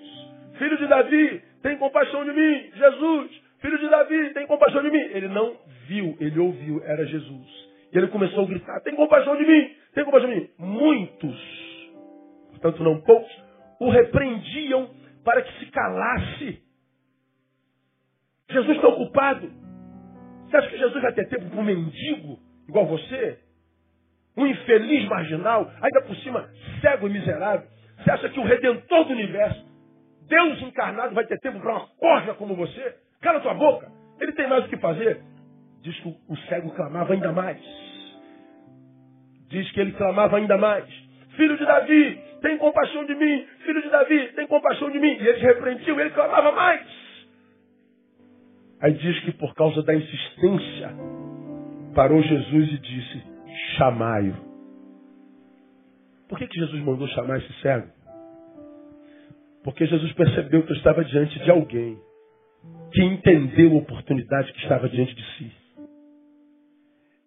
[0.57, 2.71] filho de Davi, tem compaixão de mim.
[2.75, 5.01] Jesus, filho de Davi, tem compaixão de mim.
[5.11, 7.67] Ele não viu, ele ouviu, era Jesus.
[7.91, 10.49] E ele começou a gritar, tem compaixão de mim, tem compaixão de mim.
[10.59, 11.89] Muitos,
[12.51, 13.31] portanto não poucos,
[13.79, 14.89] o repreendiam
[15.27, 16.63] para que se calasse.
[18.49, 19.51] Jesus está ocupado.
[20.45, 23.37] Você acha que Jesus vai ter tempo para um mendigo igual você?
[24.37, 27.67] Um infeliz marginal, ainda por cima cego e miserável?
[27.97, 29.65] Você acha que o redentor do universo,
[30.29, 32.95] Deus encarnado, vai ter tempo para uma corja como você?
[33.19, 33.91] Cala tua boca.
[34.21, 35.21] Ele tem mais o que fazer.
[35.81, 37.61] Diz que o cego clamava ainda mais.
[39.49, 40.87] Diz que ele clamava ainda mais.
[41.35, 43.45] Filho de Davi, tem compaixão de mim.
[43.65, 45.17] Filho de Davi, tem compaixão de mim.
[45.19, 46.87] E eles repreendiam, ele clamava mais.
[48.79, 50.91] Aí diz que por causa da insistência,
[51.93, 53.23] parou Jesus e disse:
[53.75, 54.47] chamai-o.
[56.29, 57.87] Por que, que Jesus mandou chamar esse cego?
[59.63, 61.99] Porque Jesus percebeu que estava diante de alguém
[62.93, 65.51] que entendeu a oportunidade que estava diante de si.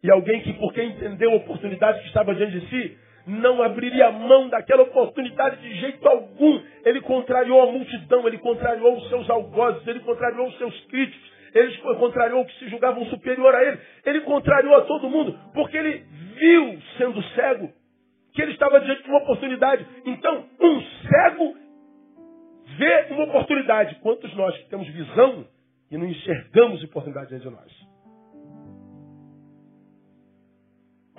[0.02, 4.48] E alguém que, porque entendeu a oportunidade que estava diante de si, não abriria mão
[4.48, 6.60] daquela oportunidade de jeito algum.
[6.84, 11.76] Ele contrariou a multidão, ele contrariou os seus algozes, ele contrariou os seus críticos, ele
[11.78, 13.78] contrariou o que se julgavam superior a ele.
[14.06, 16.04] Ele contrariou a todo mundo, porque ele
[16.38, 17.70] viu, sendo cego,
[18.32, 19.86] que ele estava diante de uma oportunidade.
[20.06, 21.56] Então, um cego
[22.78, 23.96] vê uma oportunidade.
[23.96, 25.46] Quantos nós que temos visão
[25.90, 27.89] e não enxergamos oportunidade diante de nós?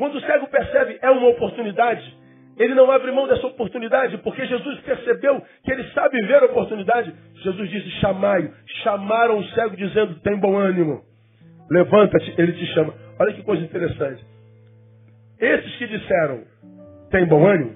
[0.01, 2.17] Quando o cego percebe é uma oportunidade,
[2.57, 7.13] ele não abre mão dessa oportunidade, porque Jesus percebeu que ele sabe ver a oportunidade.
[7.35, 11.03] Jesus disse: chamai Chamaram o cego dizendo: tem bom ânimo.
[11.69, 12.95] Levanta-te, ele te chama.
[13.19, 14.25] Olha que coisa interessante.
[15.39, 16.45] Esses que disseram:
[17.11, 17.75] tem bom ânimo,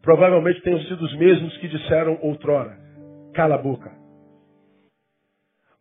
[0.00, 2.76] provavelmente tenham sido os mesmos que disseram outrora:
[3.34, 3.90] cala a boca.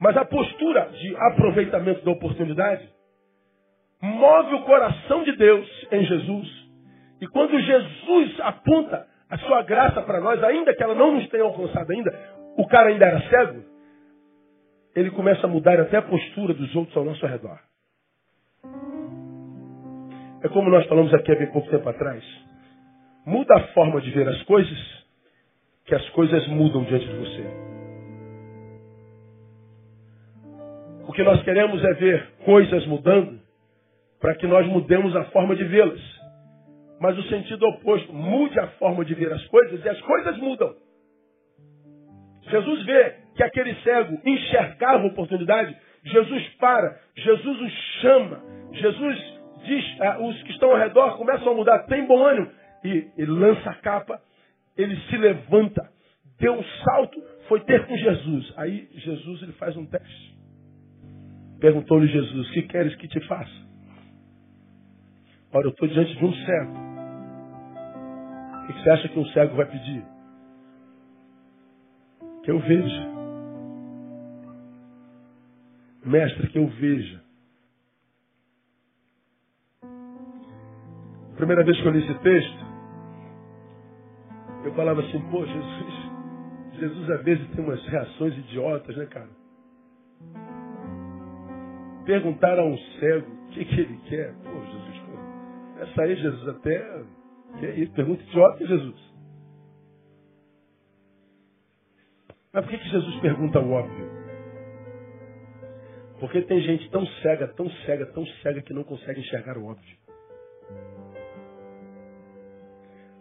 [0.02, 2.97] Mas a postura de aproveitamento da oportunidade
[4.02, 6.68] move o coração de Deus em Jesus
[7.20, 11.44] e quando Jesus aponta a sua graça para nós, ainda que ela não nos tenha
[11.44, 12.14] alcançado ainda,
[12.58, 13.64] o cara ainda era cego,
[14.96, 17.60] ele começa a mudar até a postura dos outros ao nosso redor.
[20.44, 22.24] É como nós falamos aqui há bem pouco tempo atrás.
[23.26, 25.06] Muda a forma de ver as coisas,
[25.86, 27.68] que as coisas mudam diante de você.
[31.08, 33.40] O que nós queremos é ver coisas mudando,
[34.20, 36.18] para que nós mudemos a forma de vê-las
[37.00, 38.14] mas o sentido oposto.
[38.14, 40.76] Mude a forma de ver as coisas e as coisas mudam.
[42.50, 47.70] Jesus vê que aquele cego enxergava a oportunidade, Jesus para, Jesus o
[48.02, 48.42] chama,
[48.72, 52.50] Jesus diz, ah, os que estão ao redor começam a mudar, tem bom ânimo.
[52.84, 54.22] E lança a capa,
[54.78, 55.90] ele se levanta,
[56.40, 58.54] deu um salto, foi ter com Jesus.
[58.56, 60.38] Aí Jesus ele faz um teste.
[61.60, 63.67] Perguntou-lhe Jesus, que queres que te faça?
[65.54, 66.74] Ora, eu estou diante de um cego.
[68.64, 70.06] O que você acha que um cego vai pedir?
[72.44, 73.08] Que eu veja.
[76.06, 77.24] Mestre, que eu veja.
[81.38, 82.66] Primeira vez que eu li esse texto,
[84.66, 85.94] eu falava assim, pô, Jesus,
[86.80, 89.30] Jesus às vezes tem umas reações idiotas, né, cara?
[92.06, 94.34] Perguntar a um cego o que, que ele quer.
[94.34, 94.77] Pô, Jesus,
[95.82, 97.04] essa aí, Jesus, até.
[97.62, 97.94] É isso?
[97.94, 99.08] Pergunta idiota, Jesus.
[102.54, 104.10] Mas por que, que Jesus pergunta o óbvio?
[106.20, 109.98] Porque tem gente tão cega, tão cega, tão cega que não consegue enxergar o óbvio.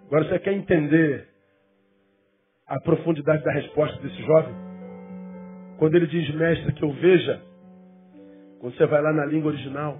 [0.07, 1.29] Agora você quer entender
[2.67, 4.55] a profundidade da resposta desse jovem?
[5.79, 7.43] Quando ele diz, mestre, que eu veja,
[8.61, 9.99] quando você vai lá na língua original,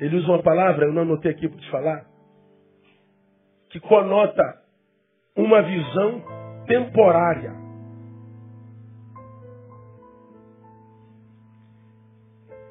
[0.00, 2.06] ele usa uma palavra, eu não anotei aqui para te falar,
[3.70, 4.62] que conota
[5.36, 6.22] uma visão
[6.66, 7.52] temporária.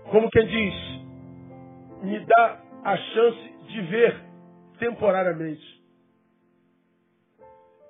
[0.10, 0.76] Como quem diz,
[2.04, 4.24] me dá a chance de ver
[4.80, 5.84] temporariamente.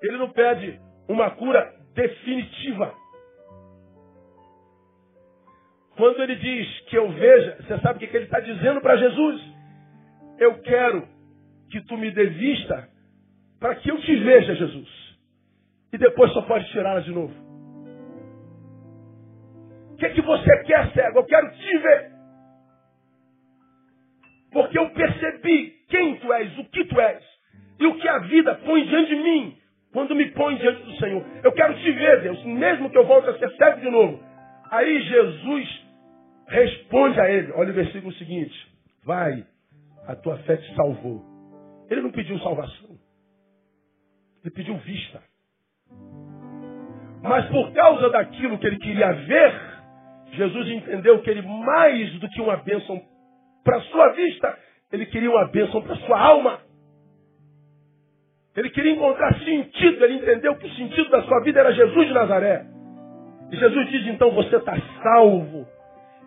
[0.02, 2.94] Ele não pede uma cura definitiva.
[5.98, 9.42] Quando ele diz que eu veja, você sabe o que ele está dizendo para Jesus?
[10.38, 11.08] Eu quero
[11.72, 12.88] que tu me dê vista
[13.60, 15.18] para que eu te veja, Jesus.
[15.92, 17.34] E depois só pode tirá-la de novo.
[19.92, 21.18] O que, é que você quer, cego?
[21.18, 22.12] Eu quero te ver.
[24.52, 27.24] Porque eu percebi quem tu és, o que tu és.
[27.80, 29.58] E o que a vida põe diante de mim.
[29.92, 31.26] Quando me põe diante do Senhor.
[31.44, 34.24] Eu quero te ver, Deus, mesmo que eu volte a ser cego de novo.
[34.70, 35.87] Aí Jesus
[36.48, 37.52] responde a ele.
[37.54, 38.56] Olha o versículo seguinte.
[39.04, 39.46] Vai,
[40.08, 41.24] a tua fé te salvou.
[41.90, 42.98] Ele não pediu salvação.
[44.44, 45.22] Ele pediu vista.
[47.22, 49.62] Mas por causa daquilo que ele queria ver,
[50.34, 53.02] Jesus entendeu que ele, mais do que uma bênção
[53.64, 54.58] para sua vista,
[54.92, 56.60] ele queria uma bênção para sua alma.
[58.56, 62.14] Ele queria encontrar sentido, ele entendeu que o sentido da sua vida era Jesus de
[62.14, 62.66] Nazaré.
[63.52, 65.68] E Jesus diz, então, você está salvo.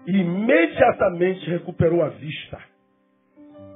[0.07, 2.59] E imediatamente recuperou a vista.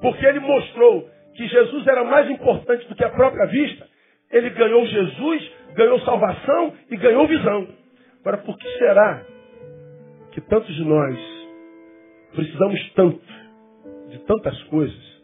[0.00, 3.86] Porque ele mostrou que Jesus era mais importante do que a própria vista.
[4.30, 7.68] Ele ganhou Jesus, ganhou salvação e ganhou visão.
[8.20, 9.24] Agora, por que será
[10.32, 11.18] que tantos de nós
[12.34, 13.22] precisamos tanto
[14.10, 15.14] de tantas coisas?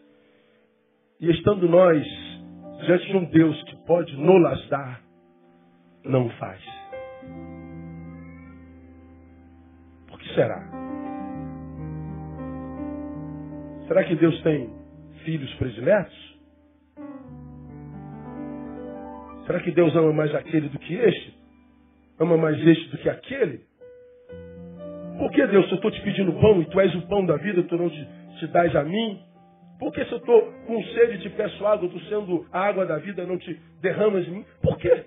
[1.19, 2.05] E estando nós
[2.85, 5.01] diante de um Deus que pode nos dar,
[6.03, 6.61] não faz.
[10.07, 10.80] Por que será?
[13.91, 14.69] Será que Deus tem
[15.25, 16.39] filhos prediletos?
[19.45, 21.37] Será que Deus ama mais aquele do que este?
[22.17, 23.65] Ama mais este do que aquele?
[25.19, 27.35] Por que Deus, se eu estou te pedindo pão e tu és o pão da
[27.35, 28.07] vida, tu não te,
[28.39, 29.19] te dás a mim?
[29.77, 32.85] Por que se eu estou com sede e te peço água, tu sendo a água
[32.85, 34.45] da vida, não te derramas em mim?
[34.61, 35.03] Por quê?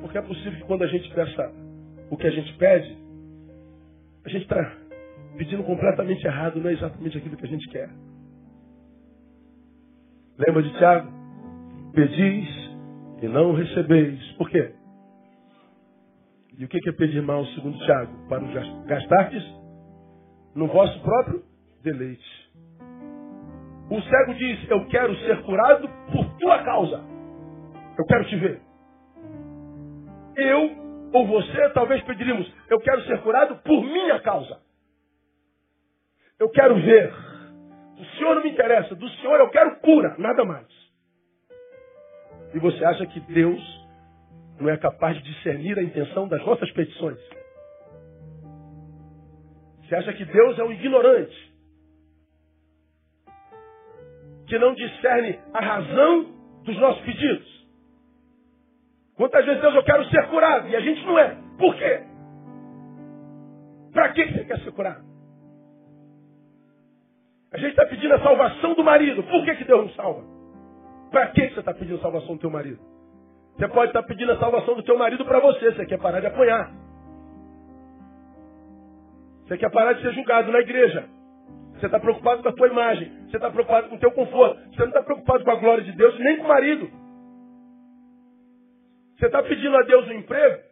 [0.00, 1.52] Porque é possível que quando a gente peça
[2.10, 2.96] o que a gente pede,
[4.24, 4.81] a gente está
[5.36, 7.90] pedindo completamente errado, não é exatamente aquilo que a gente quer.
[10.38, 11.12] Lembra de Tiago?
[11.94, 12.48] Pedis
[13.22, 14.20] e não recebeis.
[14.32, 14.74] Por quê?
[16.58, 18.28] E o que é pedir mal, segundo Tiago?
[18.28, 18.40] Para
[18.86, 19.44] gastardes
[20.54, 21.42] no vosso próprio
[21.82, 22.52] deleite.
[23.90, 27.04] O cego diz: Eu quero ser curado por tua causa.
[27.98, 28.60] Eu quero te ver.
[30.36, 30.70] Eu
[31.12, 34.61] ou você talvez pediríamos: Eu quero ser curado por minha causa.
[36.42, 37.14] Eu quero ver.
[38.00, 38.96] O Senhor não me interessa.
[38.96, 40.66] Do Senhor eu quero cura, nada mais.
[42.52, 43.62] E você acha que Deus
[44.58, 47.18] não é capaz de discernir a intenção das nossas petições?
[49.82, 51.52] Você acha que Deus é um ignorante?
[54.48, 56.24] que não discerne a razão
[56.64, 57.66] dos nossos pedidos.
[59.14, 61.38] Quantas vezes Deus, eu quero ser curado, e a gente não é.
[61.56, 62.02] Por quê?
[63.94, 65.11] Para que você quer ser curado?
[67.52, 69.22] A gente está pedindo a salvação do marido.
[69.22, 70.22] Por que, que Deus não salva?
[71.10, 72.80] Para que você está pedindo a salvação do teu marido?
[73.56, 75.72] Você pode estar tá pedindo a salvação do teu marido para você.
[75.72, 76.72] Você quer parar de apanhar.
[79.46, 81.04] Você quer parar de ser julgado na igreja.
[81.74, 83.10] Você está preocupado com a tua imagem.
[83.26, 84.58] Você está preocupado com o teu conforto.
[84.70, 86.90] Você não está preocupado com a glória de Deus, nem com o marido.
[89.18, 90.62] Você está pedindo a Deus um emprego,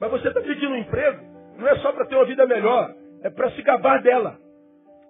[0.00, 3.30] mas você está pedindo um emprego não é só para ter uma vida melhor, é
[3.30, 4.38] para se gabar dela,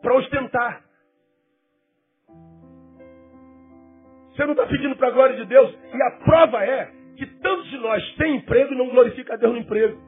[0.01, 0.83] para ostentar.
[4.31, 7.69] Você não está pedindo para a glória de Deus, e a prova é que tantos
[7.71, 9.99] de nós têm emprego e não glorifica a Deus no emprego.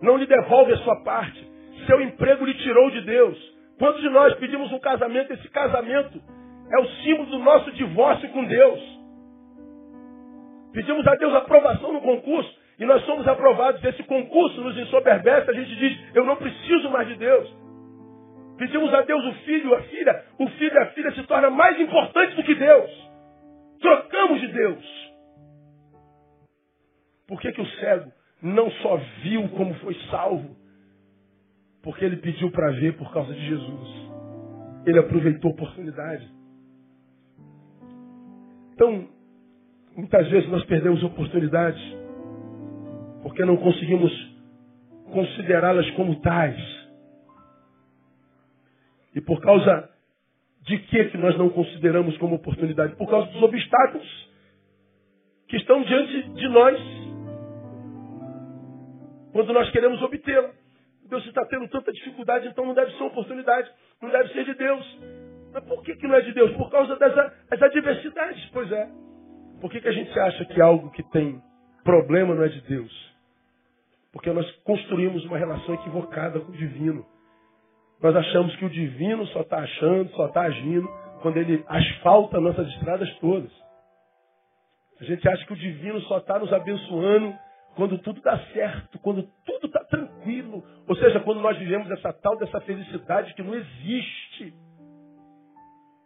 [0.00, 1.50] Não lhe devolve a sua parte.
[1.86, 3.36] Seu emprego lhe tirou de Deus.
[3.78, 5.32] Quantos de nós pedimos um casamento?
[5.32, 6.22] Esse casamento
[6.70, 8.80] é o símbolo do nosso divórcio com Deus.
[10.72, 13.82] Pedimos a Deus aprovação no concurso e nós somos aprovados.
[13.84, 17.61] Esse concurso nos ensoberbece, a gente diz, eu não preciso mais de Deus.
[18.62, 21.80] Pedimos a Deus o filho, a filha, o filho e a filha se torna mais
[21.80, 23.10] importante do que Deus.
[23.80, 25.12] Trocamos de Deus.
[27.26, 30.56] Por que, que o cego não só viu como foi salvo?
[31.82, 33.88] Porque ele pediu para ver por causa de Jesus.
[34.86, 36.30] Ele aproveitou a oportunidade.
[38.74, 39.08] Então,
[39.96, 41.82] muitas vezes nós perdemos oportunidades
[43.24, 44.12] porque não conseguimos
[45.12, 46.81] considerá-las como tais.
[49.14, 49.90] E por causa
[50.62, 52.96] de que que nós não consideramos como oportunidade?
[52.96, 54.30] Por causa dos obstáculos
[55.48, 56.80] que estão diante de nós
[59.32, 60.50] quando nós queremos obtê-la.
[61.08, 64.54] Deus está tendo tanta dificuldade, então não deve ser uma oportunidade, não deve ser de
[64.54, 64.98] Deus.
[65.52, 66.52] Mas por que, que não é de Deus?
[66.56, 68.48] Por causa das, adversidades.
[68.52, 68.88] Pois é.
[69.60, 71.42] Por que, que a gente acha que algo que tem
[71.84, 73.12] problema não é de Deus?
[74.12, 77.06] Porque nós construímos uma relação equivocada com o divino.
[78.02, 80.88] Nós achamos que o divino só está achando, só está agindo,
[81.22, 83.50] quando ele asfalta nossas estradas todas.
[85.00, 87.32] A gente acha que o divino só está nos abençoando
[87.76, 90.64] quando tudo dá certo, quando tudo está tranquilo.
[90.86, 94.54] Ou seja, quando nós vivemos essa tal dessa felicidade que não existe.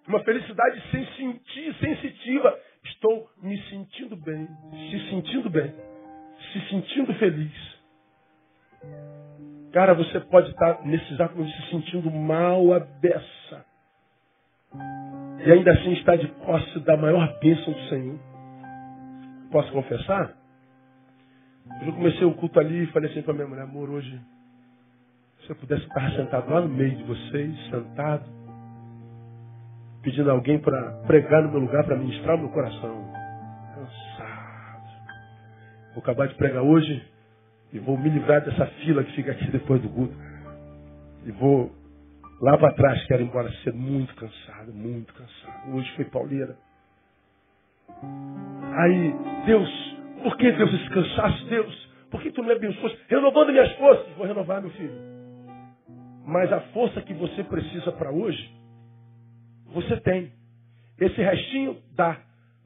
[0.07, 2.59] Uma felicidade sem sentir, sensitiva.
[2.85, 4.47] Estou me sentindo bem,
[4.91, 5.75] se sentindo bem,
[6.53, 7.77] se sentindo feliz.
[9.77, 13.63] Cara, você pode estar nesse exato se sentindo mal a beça.
[15.45, 18.19] E ainda assim está de posse da maior bênção do Senhor.
[19.53, 20.33] Posso confessar?
[21.83, 24.19] Eu comecei o culto ali e falei assim para minha mulher, amor, hoje,
[25.45, 28.25] se eu pudesse estar sentado lá no meio de vocês, sentado,
[30.01, 33.13] pedindo alguém para pregar no meu lugar, para ministrar o meu coração.
[33.75, 34.89] Cansado.
[35.93, 37.16] Vou acabar de pregar hoje,
[37.77, 40.15] e vou me livrar dessa fila que fica aqui depois do culto.
[41.27, 41.71] E vou
[42.41, 45.75] lá para trás, quero ir embora ser muito cansado, muito cansado.
[45.75, 46.57] Hoje foi pauleira.
[48.73, 49.15] Aí,
[49.45, 49.69] Deus,
[50.23, 51.87] por que Deus esse cansaço, Deus?
[52.11, 52.97] Por que tu me abençoas?
[53.09, 54.07] Renovando minhas forças.
[54.17, 54.95] Vou renovar, meu filho.
[56.25, 58.51] Mas a força que você precisa para hoje,
[59.67, 60.33] você tem.
[60.99, 62.17] Esse restinho dá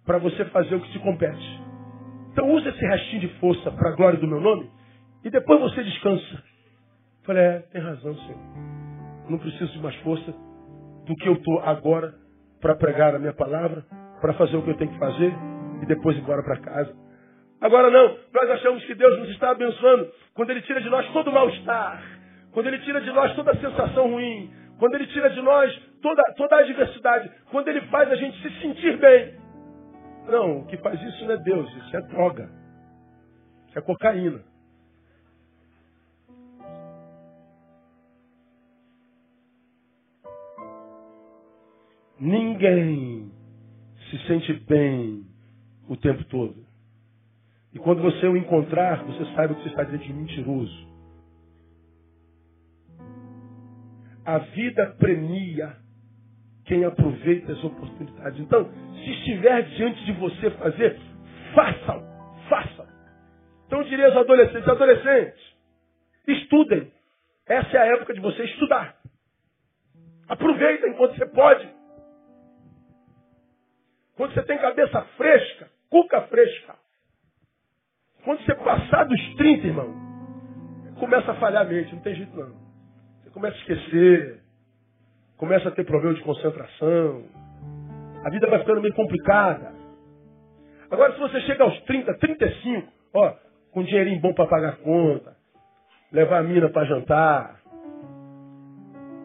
[0.07, 1.61] para você fazer o que te compete.
[2.33, 4.71] Então use esse restinho de força para a glória do meu nome
[5.25, 6.43] e depois você descansa.
[7.25, 8.39] Falei, é, tem razão, Senhor.
[9.29, 10.33] Não preciso de mais força
[11.07, 12.15] do que eu estou agora
[12.61, 13.85] para pregar a minha palavra,
[14.21, 15.33] para fazer o que eu tenho que fazer
[15.83, 16.95] e depois ir embora para casa.
[17.61, 21.29] Agora não, nós achamos que Deus nos está abençoando quando Ele tira de nós todo
[21.29, 22.03] o mal-estar,
[22.53, 26.23] quando Ele tira de nós toda a sensação ruim, quando Ele tira de nós toda,
[26.37, 29.35] toda a adversidade, quando Ele faz a gente se sentir bem.
[30.27, 32.49] Não, o que faz isso não é Deus, isso é droga,
[33.69, 34.50] isso é cocaína.
[42.21, 43.33] Ninguém
[44.11, 45.25] se sente bem
[45.89, 46.67] o tempo todo.
[47.73, 50.91] E quando você o encontrar, você saiba que você está diante de mentiroso.
[54.25, 55.77] A vida premia
[56.67, 58.39] quem aproveita as oportunidades.
[58.39, 61.01] Então, se estiver diante de você fazer,
[61.55, 62.05] façam,
[62.49, 62.87] façam.
[63.67, 65.41] Então eu diria aos adolescentes, adolescentes,
[66.27, 66.93] estudem.
[67.47, 68.97] Essa é a época de você estudar.
[70.29, 71.80] Aproveita enquanto você pode.
[74.21, 76.75] Quando você tem cabeça fresca, cuca fresca.
[78.23, 79.95] Quando você passar dos 30, irmão,
[80.99, 82.55] começa a falhar a mente, não tem jeito não.
[83.23, 84.43] Você começa a esquecer,
[85.39, 87.25] começa a ter problema de concentração.
[88.23, 89.73] A vida vai ficando meio complicada.
[90.91, 93.35] Agora, se você chega aos 30, 35, ó,
[93.73, 95.35] com dinheirinho bom para pagar conta,
[96.13, 97.59] levar a mina para jantar,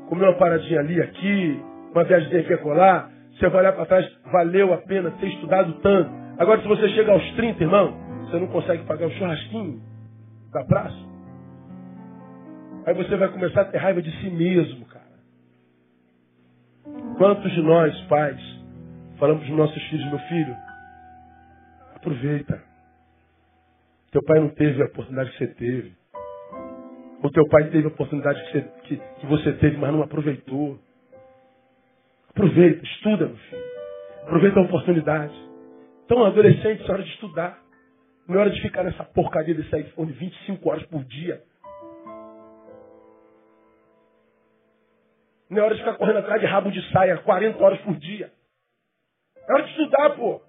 [0.08, 4.18] comer uma paradinha ali, aqui, uma viagem aqui a colar, você vai olhar para trás,
[4.32, 6.10] valeu a pena ter estudado tanto.
[6.38, 9.82] Agora, se você chega aos 30, irmão, você não consegue pagar o churrasquinho
[10.52, 10.98] da praça.
[12.86, 15.06] Aí você vai começar a ter raiva de si mesmo, cara.
[17.18, 18.40] Quantos de nós, pais,
[19.18, 20.56] falamos para os nossos filhos, meu filho,
[21.96, 22.62] aproveita.
[24.12, 25.94] Teu pai não teve a oportunidade que você teve.
[27.22, 30.80] O teu pai teve a oportunidade que você, que, que você teve, mas não aproveitou.
[32.36, 33.64] Aproveita, estuda, meu filho.
[34.24, 35.34] Aproveita a oportunidade.
[36.04, 37.64] Então, adolescente, é hora de estudar.
[38.28, 41.42] Não é hora de ficar nessa porcaria desse iPhone 25 horas por dia.
[45.50, 48.30] Não é hora de ficar correndo atrás de rabo de saia 40 horas por dia.
[49.48, 50.42] É hora de estudar, pô.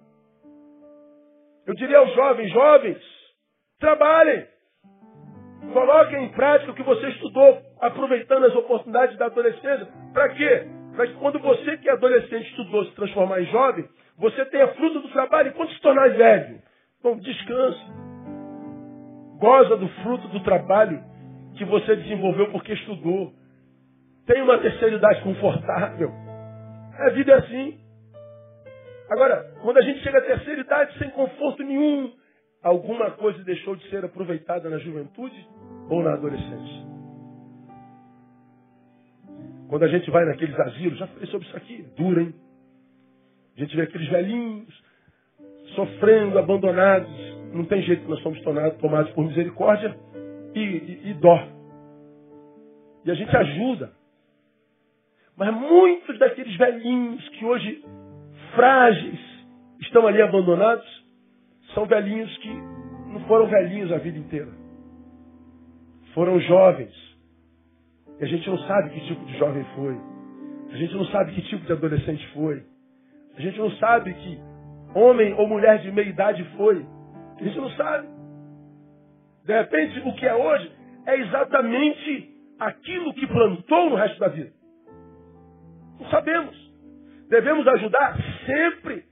[1.65, 3.01] Eu diria aos jovens, jovens,
[3.79, 4.45] trabalhem.
[5.71, 9.87] Coloquem em prática o que você estudou, aproveitando as oportunidades da adolescência.
[10.13, 10.76] Para quê?
[10.97, 13.87] Para que quando você que é adolescente estudou se transformar em jovem,
[14.17, 16.59] você tenha fruto do trabalho e quando se tornar velho,
[17.03, 17.85] bom, descanse.
[19.37, 20.99] Goza do fruto do trabalho
[21.55, 23.31] que você desenvolveu porque estudou.
[24.25, 26.11] Tenha uma terceira idade confortável.
[26.97, 27.79] A vida é assim.
[29.11, 32.11] Agora, quando a gente chega à terceira idade sem conforto nenhum,
[32.63, 35.47] alguma coisa deixou de ser aproveitada na juventude
[35.91, 36.86] ou na adolescência.
[39.69, 42.33] Quando a gente vai naqueles asilos, já falei sobre isso aqui, dura, hein?
[43.55, 44.83] A gente vê aqueles velhinhos
[45.75, 47.09] sofrendo, abandonados.
[47.53, 49.97] Não tem jeito, nós somos tomados por misericórdia
[50.53, 51.47] e, e, e dó.
[53.05, 53.91] E a gente ajuda.
[55.35, 57.83] Mas muitos daqueles velhinhos que hoje,
[58.55, 59.19] frágeis,
[59.81, 60.85] estão ali abandonados,
[61.73, 64.51] são velhinhos que não foram velhinhos a vida inteira.
[66.13, 67.06] Foram jovens.
[68.19, 69.97] E a gente não sabe que tipo de jovem foi.
[70.71, 72.63] A gente não sabe que tipo de adolescente foi.
[73.37, 74.39] A gente não sabe que
[74.95, 76.85] homem ou mulher de meia idade foi.
[77.39, 78.07] A gente não sabe.
[79.45, 80.71] De repente, o que é hoje
[81.05, 84.51] é exatamente aquilo que plantou no resto da vida.
[85.99, 86.55] Não sabemos.
[87.29, 89.03] Devemos ajudar sempre,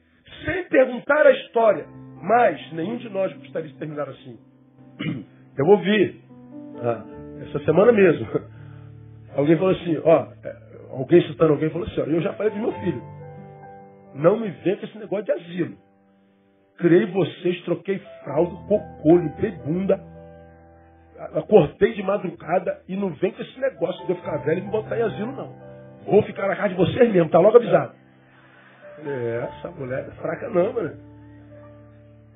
[0.43, 1.85] sem perguntar a história.
[2.21, 4.39] Mas nenhum de nós gostaria de terminar assim.
[5.57, 6.21] Eu ouvi,
[6.81, 7.05] ah,
[7.47, 8.27] essa semana mesmo,
[9.35, 10.55] alguém falou assim, ó, é,
[10.91, 13.01] alguém citando alguém falou assim, ó, eu já falei do meu filho.
[14.15, 15.77] Não me vem com esse negócio de asilo.
[16.77, 20.01] Criei vocês, troquei fralda, cocô, limpei bunda,
[21.33, 24.71] acordei de madrugada e não vem com esse negócio de eu ficar velho e me
[24.71, 25.53] botar em asilo, não.
[26.05, 27.93] Vou ficar na casa de vocês mesmo, tá logo avisado.
[29.05, 30.97] É, essa mulher é fraca não, mano.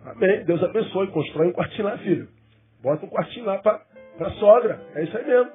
[0.06, 0.44] Amém.
[0.46, 1.08] Deus abençoe.
[1.08, 2.28] Constrói um quartinho lá, filho.
[2.82, 3.82] Bota um quartinho lá para
[4.20, 4.80] a sogra.
[4.96, 5.52] É isso aí mesmo.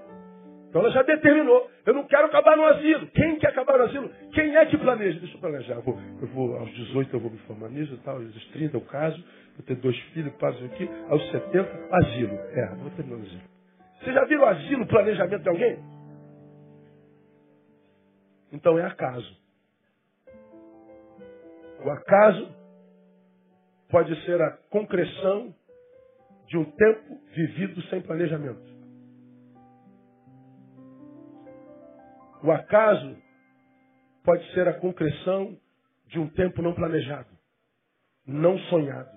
[0.75, 1.71] Então ela já determinou.
[1.87, 3.07] Eu não quero acabar no asilo.
[3.13, 4.09] Quem quer acabar no asilo?
[4.33, 5.21] Quem é que planeja?
[5.21, 5.75] Deixa eu planejar.
[5.75, 8.81] Eu vou, eu vou aos 18 eu vou me formar nisso, tal, aos 30 eu
[8.81, 9.25] caso,
[9.57, 12.35] vou ter dois filhos, passo aqui, aos 70, asilo.
[12.35, 13.43] É, vou terminar o asilo.
[14.01, 15.79] Vocês já viram o asilo, planejamento de alguém?
[18.53, 19.37] Então é acaso.
[21.85, 22.53] O acaso
[23.91, 25.55] pode ser a concreção
[26.49, 28.74] de um tempo vivido sem planejamento.
[32.45, 33.17] O acaso
[34.23, 35.57] pode ser a concreção
[36.09, 37.31] de um tempo não planejado,
[38.27, 39.09] não sonhado.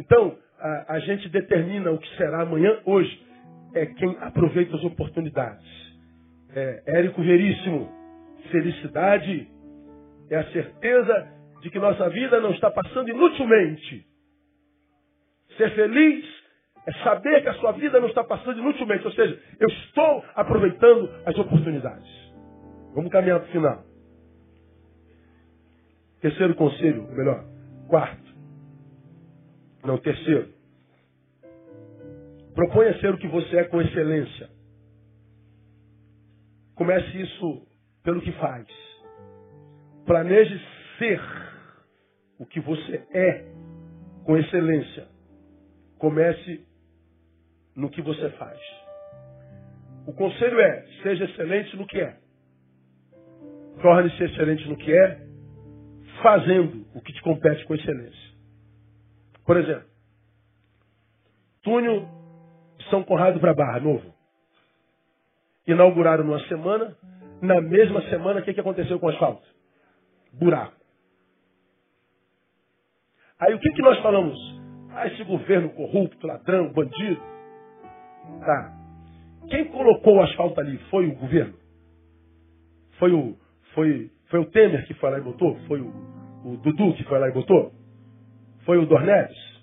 [0.00, 3.24] Então, a, a, gente determina o que será amanhã, hoje.
[3.72, 5.64] É quem aproveita as oportunidades.
[6.50, 7.92] É Érico Veríssimo.
[8.50, 9.48] Felicidade
[10.28, 14.04] é a certeza de que nossa vida não está passando inutilmente.
[15.56, 16.37] Ser feliz
[16.88, 19.04] é saber que a sua vida não está passando inutilmente.
[19.04, 22.08] Ou seja, eu estou aproveitando as oportunidades.
[22.94, 23.84] Vamos caminhar para o final.
[26.22, 27.44] Terceiro conselho, ou melhor,
[27.88, 28.34] quarto.
[29.84, 30.48] Não, terceiro.
[32.54, 34.48] Proponha ser o que você é com excelência.
[36.74, 37.66] Comece isso
[38.02, 38.66] pelo que faz.
[40.06, 40.58] Planeje
[40.98, 41.20] ser
[42.38, 43.44] o que você é
[44.24, 45.06] com excelência.
[45.98, 46.67] Comece
[47.78, 48.58] no que você faz.
[50.04, 52.16] O conselho é: seja excelente no que é.
[53.80, 55.20] Torne-se excelente no que é,
[56.20, 58.28] fazendo o que te compete com excelência.
[59.46, 59.88] Por exemplo,
[61.62, 62.08] túnel
[62.90, 64.12] São Conrado para Barra, novo.
[65.64, 66.96] Inauguraram numa semana,
[67.40, 69.46] na mesma semana, o que, que aconteceu com o asfalto?
[70.32, 70.76] Buraco.
[73.38, 74.36] Aí o que, que nós falamos?
[74.90, 77.37] Ah, esse governo corrupto, ladrão, bandido.
[78.40, 78.78] Tá.
[79.48, 81.54] Quem colocou o asfalto ali foi o governo?
[82.98, 83.36] Foi o,
[83.74, 85.56] foi, foi o Temer que foi lá e botou?
[85.66, 85.88] Foi o,
[86.44, 87.72] o Dudu que foi lá e botou?
[88.64, 89.62] Foi o Dornelis?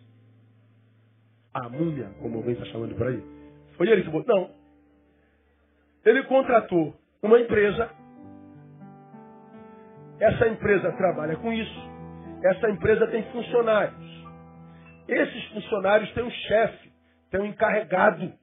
[1.54, 3.22] A múmia, como alguém está chamando por aí?
[3.78, 4.36] Foi ele que botou?
[4.36, 4.50] Não.
[6.06, 7.90] Ele contratou uma empresa.
[10.20, 11.80] Essa empresa trabalha com isso.
[12.44, 14.26] Essa empresa tem funcionários.
[15.08, 16.92] Esses funcionários têm um chefe,
[17.32, 18.34] têm um encarregado.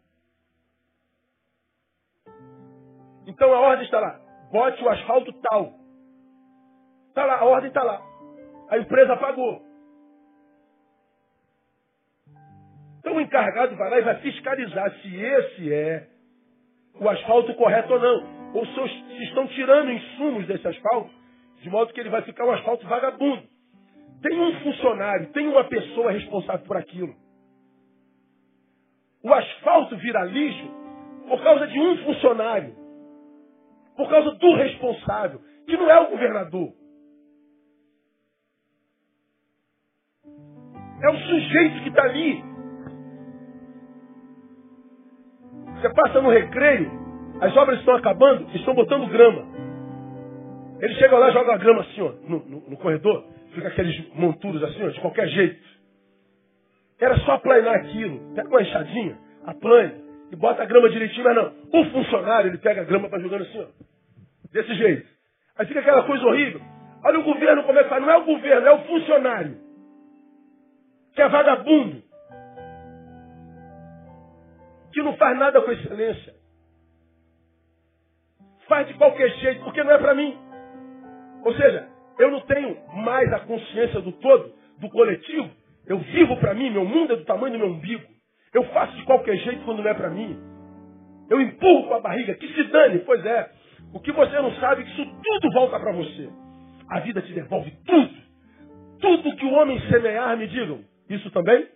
[3.26, 4.20] Então a ordem está lá.
[4.50, 5.72] Bote o asfalto tal.
[7.08, 8.02] Está lá, a ordem está lá.
[8.70, 9.62] A empresa pagou.
[12.98, 16.08] Então o encarregado vai lá e vai fiscalizar se esse é
[17.00, 18.54] o asfalto correto ou não.
[18.54, 21.10] Ou se estão tirando insumos desse asfalto,
[21.62, 23.42] de modo que ele vai ficar um asfalto vagabundo.
[24.22, 27.14] Tem um funcionário, tem uma pessoa responsável por aquilo.
[29.22, 30.70] O asfalto vira lixo
[31.28, 32.81] por causa de um funcionário.
[33.96, 36.72] Por causa do responsável, que não é o governador.
[41.02, 42.42] É o sujeito que está ali.
[45.76, 46.90] Você passa no recreio,
[47.40, 49.44] as obras estão acabando, estão botando grama.
[50.80, 54.14] Ele chega lá e joga a grama assim, ó, no, no, no corredor, fica aqueles
[54.14, 55.62] monturos assim, ó, de qualquer jeito.
[57.00, 58.34] Era só aplanar aquilo.
[58.34, 60.01] Pega uma enxadinha, aplane
[60.32, 61.52] e bota a grama direitinho, mas não.
[61.72, 63.66] O funcionário, ele pega a grama para jogando assim, ó.
[64.50, 65.06] Desse jeito.
[65.58, 66.60] Aí fica aquela coisa horrível.
[67.04, 68.02] Olha o governo como é que faz.
[68.02, 69.58] Não é o governo, é o funcionário.
[71.14, 72.02] Que é vagabundo.
[74.94, 76.34] Que não faz nada com excelência.
[78.66, 80.34] Faz de qualquer jeito, porque não é para mim.
[81.44, 85.50] Ou seja, eu não tenho mais a consciência do todo, do coletivo.
[85.86, 88.11] Eu vivo para mim, meu mundo é do tamanho do meu umbigo.
[88.54, 90.38] Eu faço de qualquer jeito quando não é para mim.
[91.30, 92.98] Eu empurro com a barriga, que se dane.
[93.00, 93.50] Pois é,
[93.94, 96.28] o que você não sabe é que isso tudo volta para você.
[96.88, 98.14] A vida te devolve tudo.
[99.00, 101.66] Tudo que o homem semear, me digam, isso também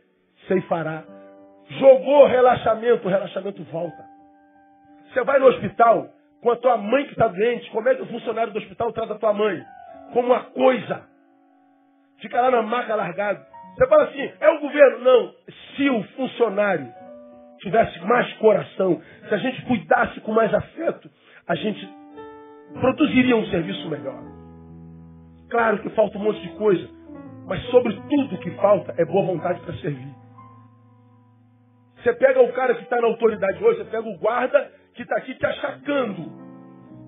[0.68, 1.02] fará.
[1.80, 4.04] Jogou relaxamento, o relaxamento volta.
[5.12, 6.08] Você vai no hospital
[6.40, 9.14] com a tua mãe que está doente, como é que o funcionário do hospital trata
[9.14, 9.64] a tua mãe?
[10.12, 11.08] Como uma coisa.
[12.18, 13.44] Fica lá na maca largado.
[13.76, 14.98] Você fala assim, é o governo.
[15.00, 15.34] Não,
[15.76, 16.88] se o funcionário
[17.58, 21.10] tivesse mais coração, se a gente cuidasse com mais afeto,
[21.46, 21.86] a gente
[22.80, 24.18] produziria um serviço melhor.
[25.50, 26.88] Claro que falta um monte de coisa,
[27.46, 30.14] mas sobre tudo que falta é boa vontade para servir.
[31.96, 35.16] Você pega o cara que está na autoridade hoje, você pega o guarda que está
[35.16, 36.32] aqui te achacando.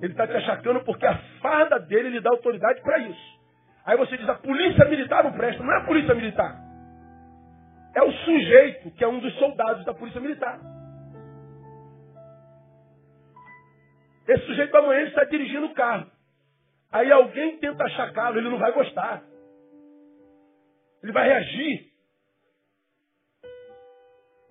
[0.03, 3.38] Ele está te achacando porque a farda dele lhe dá autoridade para isso.
[3.89, 5.63] Aí você diz, a polícia militar não presta.
[5.63, 6.55] Não é a polícia militar.
[7.97, 10.61] É o sujeito que é um dos soldados da polícia militar.
[14.29, 16.07] Esse sujeito amanhã está dirigindo o carro.
[16.93, 19.23] Aí alguém tenta achacá-lo, ele não vai gostar.
[21.03, 21.87] Ele vai reagir.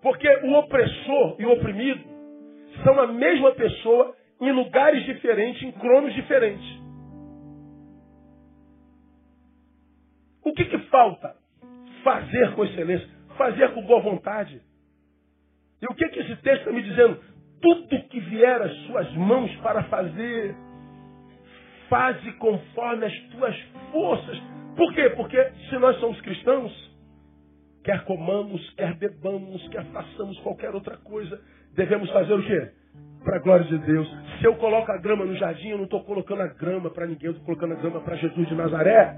[0.01, 2.03] Porque o opressor e o oprimido
[2.83, 6.76] são a mesma pessoa em lugares diferentes, em cronos diferentes.
[10.47, 11.35] O que, que falta?
[12.03, 14.61] Fazer com excelência, fazer com boa vontade.
[15.81, 17.19] E o que, que esse texto está me dizendo?
[17.61, 20.55] tudo que vier às suas mãos para fazer,
[21.89, 23.55] faze conforme as tuas
[23.91, 24.37] forças.
[24.75, 25.09] Por quê?
[25.11, 26.71] Porque se nós somos cristãos,
[27.83, 31.39] quer comamos, quer bebamos, quer façamos qualquer outra coisa,
[31.73, 32.71] devemos fazer o quê?
[33.23, 34.07] Para a glória de Deus.
[34.39, 37.27] Se eu coloco a grama no jardim, eu não estou colocando a grama para ninguém,
[37.27, 39.15] eu estou colocando a grama para Jesus de Nazaré.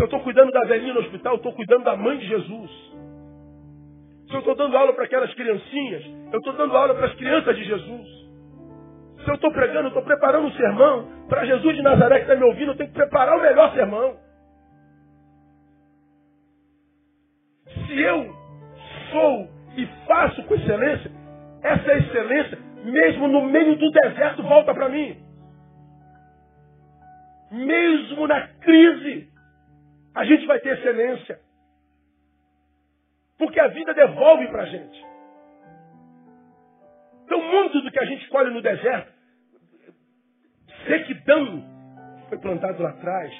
[0.00, 2.70] Se eu estou cuidando da velhinha no hospital, eu estou cuidando da mãe de Jesus.
[4.28, 7.54] Se eu estou dando aula para aquelas criancinhas, eu estou dando aula para as crianças
[7.54, 8.08] de Jesus.
[9.22, 12.34] Se eu estou pregando, eu estou preparando um sermão para Jesus de Nazaré que está
[12.34, 14.16] me ouvindo, eu tenho que preparar o melhor sermão.
[17.86, 18.34] Se eu
[19.12, 21.10] sou e faço com excelência,
[21.62, 25.14] essa excelência, mesmo no meio do deserto, volta para mim.
[27.52, 29.29] Mesmo na crise,
[30.14, 31.40] a gente vai ter excelência.
[33.38, 35.06] Porque a vida devolve para a gente.
[37.24, 39.12] Então, muito do que a gente colhe no deserto,
[40.86, 41.64] sequidão
[42.28, 43.32] foi plantado lá atrás,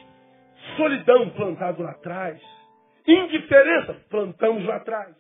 [0.76, 2.40] solidão plantado lá atrás,
[3.06, 5.16] indiferença plantamos lá atrás.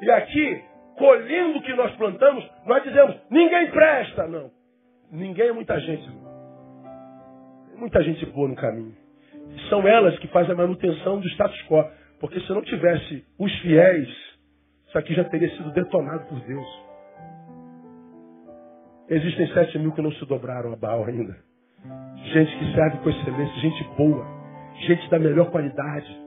[0.00, 0.64] E aqui,
[0.96, 4.50] colhendo o que nós plantamos, nós dizemos, ninguém presta, não.
[5.10, 6.08] Ninguém é muita gente.
[7.76, 9.05] Muita gente boa no caminho.
[9.68, 11.84] São elas que fazem a manutenção do status quo.
[12.20, 14.08] Porque se não tivesse os fiéis,
[14.86, 16.66] isso aqui já teria sido detonado por Deus.
[19.08, 21.36] Existem sete mil que não se dobraram a Baal ainda.
[22.32, 24.26] Gente que serve com excelência, gente boa,
[24.86, 26.26] gente da melhor qualidade.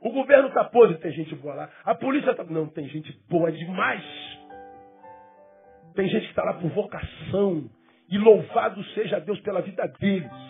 [0.00, 1.70] O governo está podre, tem gente boa lá.
[1.84, 2.44] A polícia está.
[2.44, 4.02] Não, tem gente boa demais.
[5.94, 7.68] Tem gente que está lá por vocação.
[8.08, 10.49] E louvado seja Deus pela vida deles.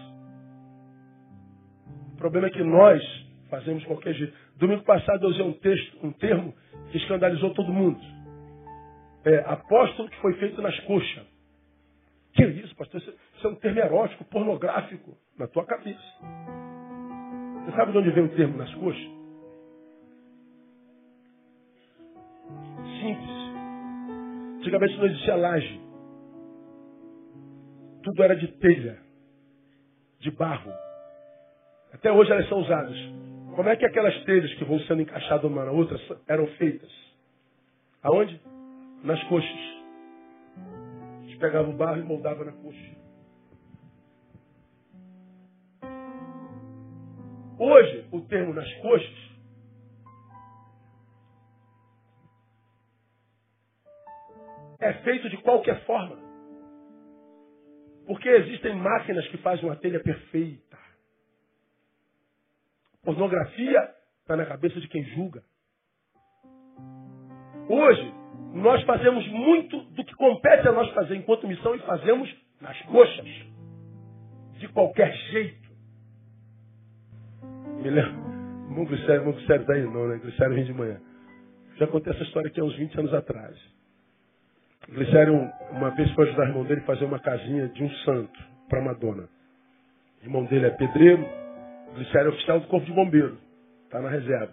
[2.20, 3.02] Problema é que nós
[3.48, 4.36] fazemos qualquer jeito.
[4.56, 6.54] Domingo passado eu usei um texto, um termo
[6.92, 7.98] que escandalizou todo mundo.
[9.24, 11.26] É, apóstolo que foi feito nas coxas.
[12.34, 13.00] Que isso, pastor?
[13.00, 15.98] Isso é um termo erótico, pornográfico, na tua cabeça.
[17.64, 19.02] Você sabe de onde vem o termo nas coxas?
[23.00, 23.40] Simples.
[24.58, 25.80] Antigamente não existia laje.
[28.02, 28.98] Tudo era de telha,
[30.18, 30.70] de barro.
[31.92, 32.96] Até hoje elas são usadas.
[33.54, 36.90] Como é que aquelas telhas que vão sendo encaixadas uma na outra eram feitas?
[38.02, 38.40] Aonde?
[39.02, 39.80] Nas coxas.
[40.56, 43.00] A gente pegava o barro e moldava na coxa.
[47.58, 49.30] Hoje, o termo nas coxas
[54.80, 56.16] é feito de qualquer forma.
[58.06, 60.69] Porque existem máquinas que fazem uma telha perfeita.
[63.02, 63.90] Pornografia
[64.22, 65.42] está na cabeça de quem julga.
[67.68, 68.14] Hoje,
[68.54, 72.28] nós fazemos muito do que compete a nós fazer enquanto missão e fazemos
[72.60, 73.28] nas coxas.
[74.58, 75.70] De qualquer jeito.
[77.82, 78.30] Me lembro.
[78.68, 80.18] Irmão Glicério, irmão Glicério daí não, né?
[80.18, 81.00] Glicério vem de manhã.
[81.76, 83.56] Já contei essa história aqui há uns 20 anos atrás.
[84.88, 88.38] Glicério, uma vez foi ajudar o irmão dele a fazer uma casinha de um santo
[88.68, 89.28] para Madonna.
[90.20, 91.24] O irmão dele é pedreiro,
[91.94, 93.38] Glicério é oficial do Corpo de Bombeiro.
[93.84, 94.52] Está na reserva.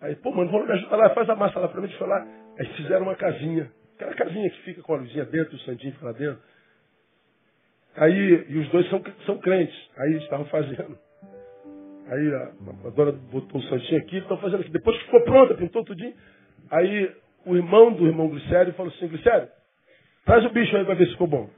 [0.00, 1.88] Aí, pô, mano, vamos me ajudar lá, faz a massa lá para mim.
[1.98, 2.26] Foi lá.
[2.58, 3.70] Aí fizeram uma casinha.
[3.96, 6.40] Aquela casinha que fica com a luzinha dentro, o santinho fica lá dentro.
[7.96, 9.76] Aí, e os dois são, são crentes.
[9.98, 10.98] Aí eles estavam fazendo.
[12.08, 14.70] Aí a, a dona botou o santinho aqui, estão fazendo aqui.
[14.70, 16.14] Depois que ficou pronta, pintou tudinho.
[16.70, 17.14] Aí
[17.44, 19.48] o irmão do irmão Glicério falou assim, Glicério,
[20.24, 21.50] traz o bicho aí para ver se ficou bom.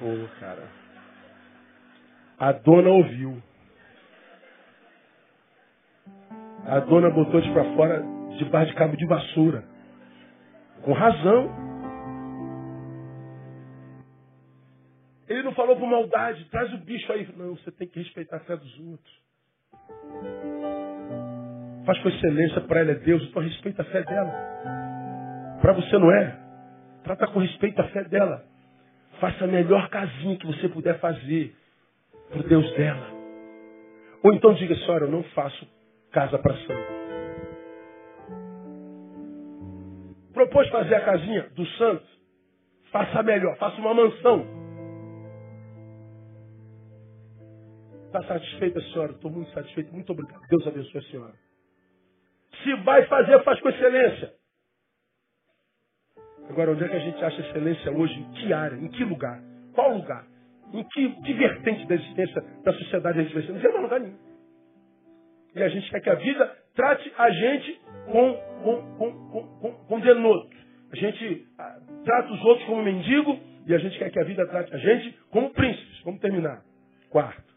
[0.00, 0.62] Pô, cara.
[2.38, 3.40] A dona ouviu.
[6.66, 8.02] A dona botou de para fora
[8.38, 9.64] debaixo de cabo de vassoura.
[10.82, 11.50] Com razão.
[15.28, 17.28] Ele não falou por maldade, traz o bicho aí.
[17.36, 19.24] Não, você tem que respeitar a fé dos outros.
[21.84, 24.32] Faz com excelência para ela é Deus, então respeita a fé dela.
[25.60, 26.38] Para você não é.
[27.02, 28.42] Trata com respeito a fé dela.
[29.20, 31.54] Faça a melhor casinha que você puder fazer
[32.30, 33.06] para Deus dela.
[34.22, 35.66] Ou então diga, senhora, eu não faço
[36.14, 36.94] casa para santo.
[40.32, 42.06] Propôs fazer a casinha do santo?
[42.90, 44.46] Faça melhor, faça uma mansão.
[48.06, 49.10] Está satisfeita, senhora?
[49.10, 49.92] Estou muito satisfeito.
[49.92, 50.40] Muito obrigado.
[50.48, 51.34] Deus abençoe a senhora.
[52.62, 54.32] Se vai fazer, faz com excelência.
[56.48, 58.14] Agora, onde é que a gente acha excelência hoje?
[58.14, 58.76] Em que área?
[58.76, 59.42] Em que lugar?
[59.74, 60.24] Qual lugar?
[60.72, 63.52] Em que, que vertente da existência da sociedade a gente vai ser?
[63.52, 64.23] Não tem lugar nenhum.
[65.54, 70.00] E a gente quer que a vida trate a gente com, com, com, com, com
[70.00, 70.50] denoto.
[70.92, 74.46] A gente ah, trata os outros como mendigo e a gente quer que a vida
[74.46, 76.00] trate a gente como príncipes.
[76.04, 76.62] Vamos terminar.
[77.10, 77.54] Quarto.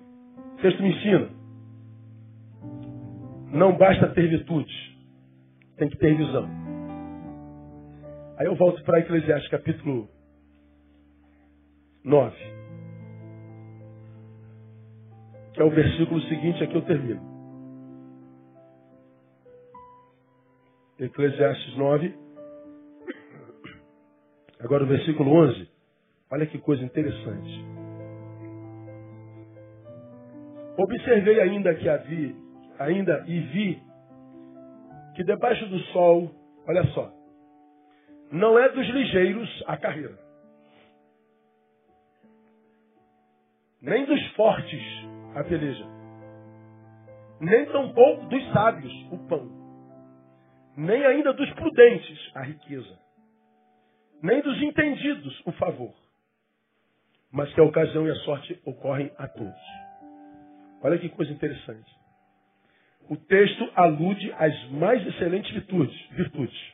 [0.00, 1.30] O texto me ensina.
[3.52, 4.98] Não basta ter virtude.
[5.76, 6.48] Tem que ter visão.
[8.38, 10.08] Aí eu volto para Eclesiastes capítulo
[12.02, 12.63] 9
[15.54, 17.32] que é o versículo seguinte, aqui eu termino.
[20.98, 22.14] Eclesiastes 9,
[24.60, 25.68] agora o versículo 11.
[26.32, 27.64] Olha que coisa interessante.
[30.76, 32.34] Observei ainda que havia,
[32.80, 33.82] ainda e vi
[35.14, 36.30] que debaixo do sol,
[36.66, 37.12] olha só,
[38.32, 40.18] não é dos ligeiros a carreira,
[43.80, 45.84] nem dos fortes a peleja.
[47.40, 49.50] Nem tampouco dos sábios o pão.
[50.76, 52.98] Nem ainda dos prudentes a riqueza.
[54.22, 55.94] Nem dos entendidos o favor.
[57.30, 59.84] Mas que a ocasião e a sorte ocorrem a todos.
[60.82, 61.90] Olha que coisa interessante.
[63.08, 66.08] O texto alude às mais excelentes virtudes.
[66.10, 66.72] virtudes.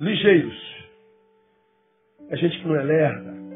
[0.00, 0.78] Ligeiros.
[2.30, 3.47] É gente que não é lerda,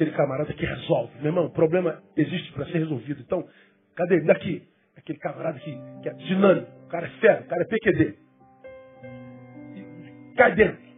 [0.00, 1.14] aquele camarada que resolve.
[1.16, 3.20] Meu irmão, o problema existe para ser resolvido.
[3.20, 3.46] Então,
[3.94, 4.24] cadê ele?
[4.24, 4.66] Daqui.
[4.96, 6.70] Aquele camarada que, que é dinâmico.
[6.84, 8.18] O cara é fera, o cara é PQD.
[9.76, 10.90] E cai dentro.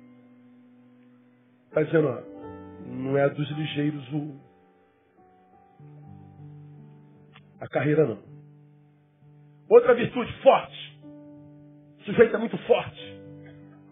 [1.66, 4.40] Está dizendo, ó, não é dos ligeiros o,
[7.60, 8.22] a carreira, não.
[9.68, 11.00] Outra virtude, forte.
[11.98, 13.20] O sujeito é muito forte.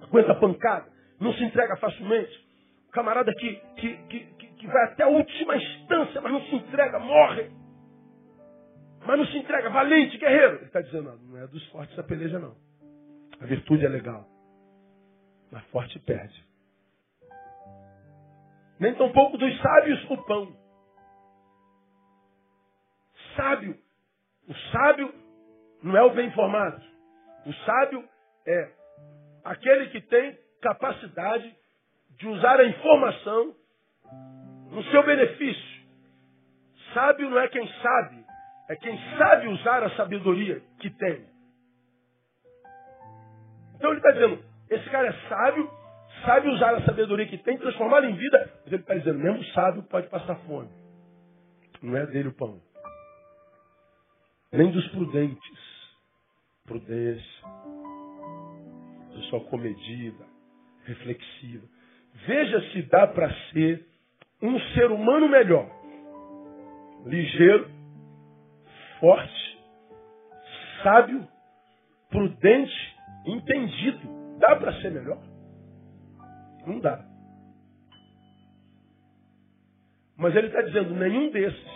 [0.03, 0.87] aguenta pancada,
[1.19, 2.49] não se entrega facilmente.
[2.89, 4.21] O camarada que, que, que,
[4.61, 7.51] que vai até a última instância, mas não se entrega, morre.
[9.07, 10.57] Mas não se entrega, valente, guerreiro.
[10.57, 12.55] Ele está dizendo, não, é dos fortes a peleja, não.
[13.41, 14.27] A virtude é legal.
[15.51, 16.45] Mas forte perde.
[18.79, 20.57] Nem pouco dos sábios o pão.
[23.37, 23.77] Sábio.
[24.47, 25.15] O sábio
[25.83, 26.83] não é o bem informado.
[27.47, 28.07] O sábio
[28.47, 28.71] é
[29.45, 31.57] aquele que tem capacidade
[32.19, 33.55] de usar a informação
[34.71, 35.81] no seu benefício.
[36.95, 38.25] Sábio não é quem sabe,
[38.68, 41.25] é quem sabe usar a sabedoria que tem.
[43.77, 45.71] Então ele está dizendo, esse cara é sábio,
[46.25, 49.83] sabe usar a sabedoria que tem, transformá-la em vida, mas ele está dizendo, mesmo sábio
[49.85, 50.68] pode passar fome.
[51.83, 52.61] Não é dele o pão.
[54.53, 55.71] Nem dos prudentes.
[56.66, 57.45] Prudência.
[59.14, 60.25] Pessoa comedida,
[60.85, 61.66] reflexiva.
[62.27, 63.89] Veja se dá para ser
[64.43, 65.68] um ser humano melhor.
[67.05, 67.70] Ligeiro,
[68.99, 69.59] forte,
[70.82, 71.26] sábio,
[72.09, 74.38] prudente, entendido.
[74.38, 75.20] Dá para ser melhor?
[76.66, 77.05] Não dá.
[80.16, 81.70] Mas ele está dizendo, nenhum desses,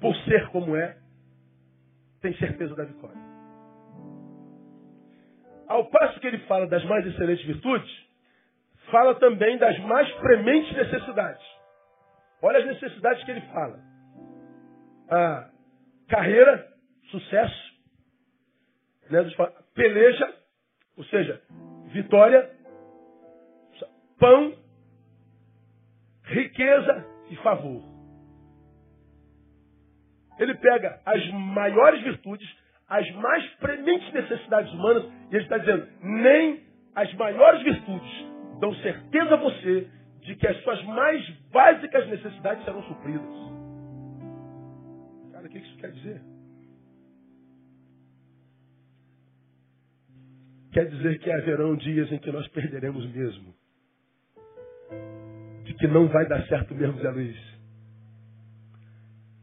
[0.00, 0.98] por ser como é,
[2.20, 3.28] tem certeza da vitória.
[5.68, 8.07] Ao passo que ele fala das mais excelentes virtudes,
[8.90, 11.42] fala também das mais prementes necessidades.
[12.42, 13.80] Olha as necessidades que ele fala.
[16.08, 16.66] Carreira,
[17.10, 17.72] sucesso,
[19.10, 19.24] né,
[19.74, 20.34] peleja,
[20.96, 21.42] ou seja,
[21.92, 22.50] vitória,
[24.18, 24.54] pão,
[26.24, 27.82] riqueza e favor.
[30.38, 32.48] Ele pega as maiores virtudes,
[32.88, 36.62] as mais prementes necessidades humanas, e ele está dizendo, nem
[36.94, 39.88] as maiores virtudes dão certeza a você
[40.22, 43.22] de que as suas mais básicas necessidades serão supridas.
[45.32, 46.20] Cara, o que isso quer dizer?
[50.72, 53.54] Quer dizer que haverão dias em que nós perderemos mesmo.
[55.64, 57.58] De que não vai dar certo mesmo, Zé Luiz.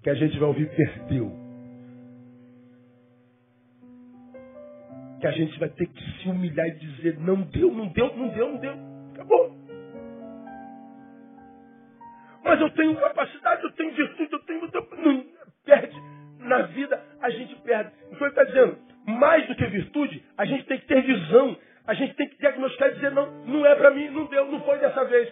[0.03, 1.31] Que a gente vai ouvir perdeu.
[5.19, 8.29] Que a gente vai ter que se humilhar e dizer, não deu, não deu, não
[8.29, 8.94] deu, não deu.
[9.15, 9.55] Acabou.
[12.43, 14.69] Mas eu tenho capacidade, eu tenho virtude, eu tenho.
[14.97, 15.25] Não,
[15.65, 15.95] perde.
[16.39, 17.91] Na vida a gente perde.
[18.11, 21.57] Então ele está dizendo, mais do que virtude, a gente tem que ter visão.
[21.87, 24.59] A gente tem que diagnosticar e dizer, não, não é para mim, não deu, não
[24.61, 25.31] foi dessa vez.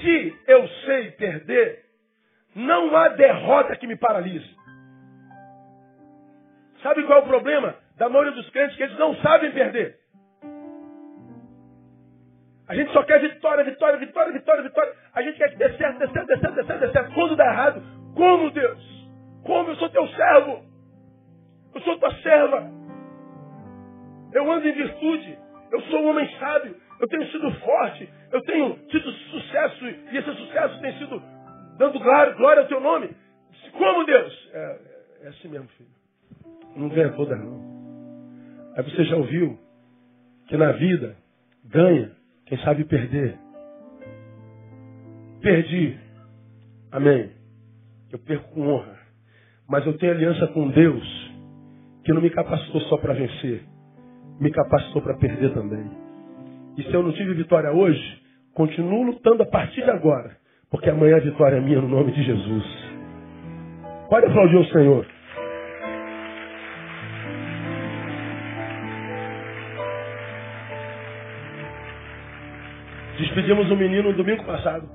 [0.00, 1.84] Se eu sei perder,
[2.54, 4.48] não há derrota que me paralise.
[6.82, 8.76] Sabe qual é o problema da maioria dos crentes?
[8.76, 9.98] Que eles não sabem perder.
[12.66, 14.92] A gente só quer vitória, vitória, vitória, vitória, vitória.
[15.14, 17.14] A gente quer que dê certo, dê certo, dê certo, dê certo, dê certo.
[17.14, 17.82] Quando dá errado,
[18.14, 19.08] como Deus?
[19.44, 20.64] Como eu sou teu servo?
[21.74, 22.70] Eu sou tua serva.
[24.32, 25.38] Eu ando em virtude.
[25.70, 26.74] Eu sou um homem sábio.
[27.00, 28.08] Eu tenho sido forte.
[28.32, 29.84] Eu tenho tido sucesso.
[29.84, 31.22] E esse sucesso tem sido
[31.76, 33.10] dando glória, glória ao teu nome.
[33.72, 34.50] Como Deus?
[34.52, 34.78] É,
[35.24, 35.90] é assim mesmo, filho.
[36.76, 37.74] Não ganha toda, não.
[38.76, 39.58] Aí você já ouviu
[40.48, 41.16] que na vida
[41.64, 42.12] ganha
[42.54, 43.36] quem sabe perder.
[45.42, 45.98] Perdi.
[46.92, 47.30] Amém.
[48.12, 48.94] Eu perco com honra.
[49.68, 51.32] Mas eu tenho aliança com Deus
[52.04, 53.64] que não me capacitou só para vencer,
[54.38, 55.90] me capacitou para perder também.
[56.76, 60.36] E se eu não tive vitória hoje, continuo lutando a partir de agora,
[60.70, 62.64] porque amanhã a vitória é minha no nome de Jesus.
[64.10, 65.06] Pode aplaudir o Senhor.
[73.34, 74.88] Despedimos um menino no domingo passado,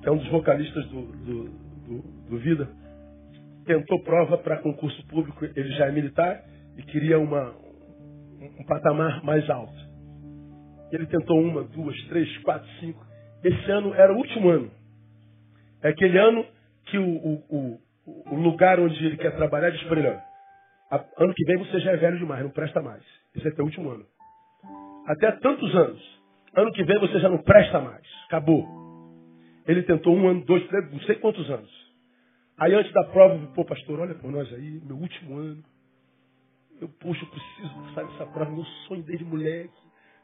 [0.00, 2.66] que é um dos vocalistas do, do, do, do Vida.
[3.66, 6.42] Tentou prova para concurso público, ele já é militar
[6.78, 7.54] e queria uma,
[8.40, 9.76] um patamar mais alto.
[10.90, 13.04] Ele tentou uma, duas, três, quatro, cinco.
[13.44, 14.70] Esse ano era o último ano.
[15.82, 16.42] É aquele ano
[16.86, 20.08] que o, o, o, o lugar onde ele quer trabalhar diz para ele,
[21.18, 23.02] ano que vem você já é velho demais, não presta mais.
[23.34, 24.06] Esse é teu último ano.
[25.06, 26.16] Até tantos anos.
[26.56, 28.02] Ano que vem você já não presta mais.
[28.26, 28.66] Acabou.
[29.66, 31.70] Ele tentou um ano, dois, três, não sei quantos anos.
[32.58, 35.62] Aí antes da prova, pô, pastor, olha por nós aí, meu último ano.
[36.80, 39.74] Eu, poxa, eu preciso passar nessa prova, meu sonho desde moleque.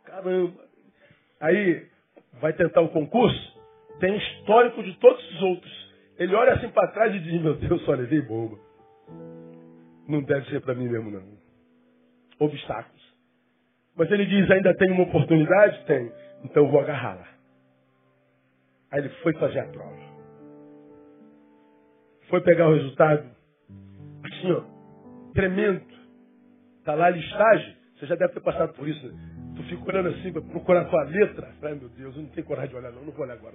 [0.04, 0.64] Caramba.
[1.40, 1.86] Aí
[2.40, 3.60] vai tentar o concurso,
[4.00, 5.92] tem histórico de todos os outros.
[6.18, 8.58] Ele olha assim para trás e diz, meu Deus, só levei bomba.
[10.08, 11.22] Não deve ser para mim mesmo, não.
[12.38, 13.01] Obstáculos.
[13.96, 15.84] Mas ele diz, ainda tem uma oportunidade?
[15.86, 16.10] Tem.
[16.44, 17.26] Então eu vou agarrá-la.
[18.90, 20.12] Aí ele foi fazer a prova.
[22.28, 23.24] Foi pegar o resultado.
[24.24, 24.62] Assim, ó,
[25.34, 25.82] tremendo.
[26.78, 27.76] Está lá a listagem.
[27.98, 29.06] Você já deve ter passado por isso.
[29.06, 29.14] Né?
[29.56, 31.48] Tu fica olhando assim para procurar a tua letra.
[31.62, 33.04] Ai meu Deus, eu não tenho coragem de olhar não.
[33.04, 33.54] Não vou olhar agora.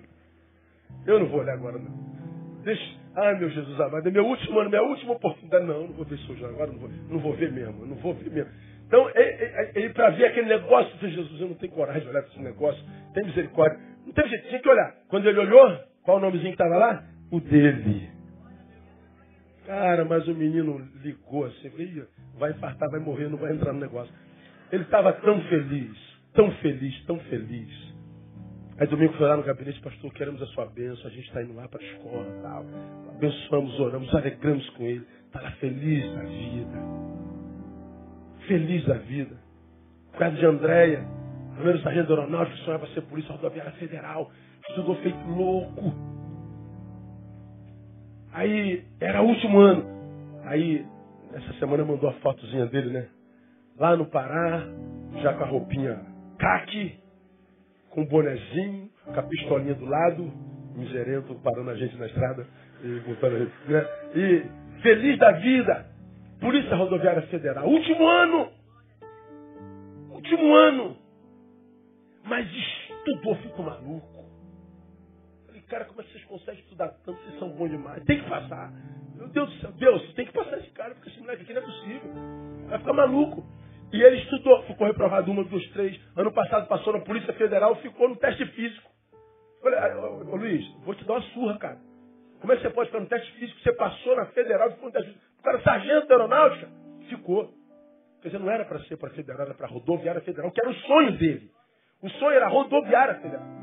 [1.06, 2.62] Eu não vou olhar agora não.
[2.64, 2.98] Deixa.
[3.16, 5.66] Ai meu Jesus amado, é meu último ano, minha última oportunidade.
[5.66, 6.72] Não, não vou ver sujo agora.
[6.72, 7.86] Não vou, não vou ver mesmo.
[7.86, 8.52] Não vou ver mesmo.
[8.88, 9.12] Então,
[9.76, 12.42] ele, para ver aquele negócio, disse, Jesus, eu não tenho coragem de olhar para esse
[12.42, 12.82] negócio.
[13.14, 13.78] Tem misericórdia.
[14.06, 14.96] Não teve jeito, tinha que olhar.
[15.10, 17.04] Quando ele olhou, qual o nomezinho que estava lá?
[17.30, 18.10] O dele.
[19.66, 21.70] Cara, mas o menino ligou assim,
[22.38, 24.14] vai infartar, vai morrer, não vai entrar no negócio.
[24.72, 25.98] Ele estava tão feliz,
[26.34, 27.94] tão feliz, tão feliz.
[28.80, 31.54] Aí domingo foi lá no gabinete, pastor, queremos a sua bênção, a gente está indo
[31.54, 32.66] lá para a escola tal.
[33.10, 35.06] Abençoamos, oramos, alegramos com ele.
[35.26, 37.26] Está feliz da vida.
[38.48, 39.36] Feliz da vida.
[40.12, 41.06] Por causa de Andréia,
[41.56, 44.32] primeiro sargento aeronáutico, sonhava ser polícia rodoviária federal.
[44.70, 46.18] Estudou feito louco
[48.38, 49.84] Aí, era o último ano.
[50.45, 50.86] Aí,
[51.34, 53.08] essa semana mandou a fotozinha dele, né?
[53.80, 54.64] Lá no Pará,
[55.24, 56.00] já com a roupinha
[56.38, 57.00] caque,
[57.89, 60.32] com o bonezinho, com a pistolinha do lado,
[60.76, 62.45] miserento parando a gente na estrada
[62.84, 63.86] e botando a gente, né?
[64.16, 65.86] E feliz da vida,
[66.40, 68.52] Polícia Rodoviária Federal, último ano,
[70.12, 70.98] último ano,
[72.24, 74.18] mas estudou, ficou maluco
[75.68, 77.22] cara, como é que vocês conseguem estudar tanto?
[77.22, 78.04] Vocês são bons demais.
[78.06, 78.72] Tem que passar.
[79.16, 81.62] Meu Deus do céu, Deus, tem que passar esse cara, porque esse moleque aqui não
[81.62, 82.14] é possível.
[82.70, 83.46] Vai ficar maluco.
[83.94, 86.00] E ele estudou, ficou reprovado uma, duas, três.
[86.16, 88.90] Ano passado passou na Polícia Federal, ficou no teste físico.
[89.62, 91.78] Falei, ah, ô, ô, Luiz, vou te dar uma surra, cara.
[92.40, 93.60] Como é que você pode ficar no teste físico?
[93.62, 95.26] Você passou na Federal ficou no teste físico.
[95.40, 96.70] O cara, sargento da aeronáutica,
[97.10, 97.54] ficou.
[98.22, 100.74] Quer dizer, não era para ser para Federal, era para rodoviária federal, que era o
[100.74, 101.52] sonho dele.
[102.02, 103.58] O sonho era rodoviária federal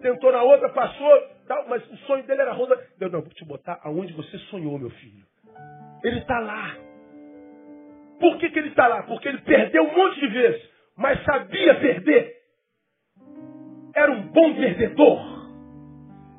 [0.00, 2.78] tentou na outra, passou, tal, mas o sonho dele era roda.
[2.98, 5.24] Deus, não, vou te botar aonde você sonhou, meu filho.
[6.02, 6.76] Ele está lá.
[8.18, 9.02] Por que, que ele está lá?
[9.04, 12.34] Porque ele perdeu um monte de vezes, mas sabia perder.
[13.94, 15.40] Era um bom perdedor.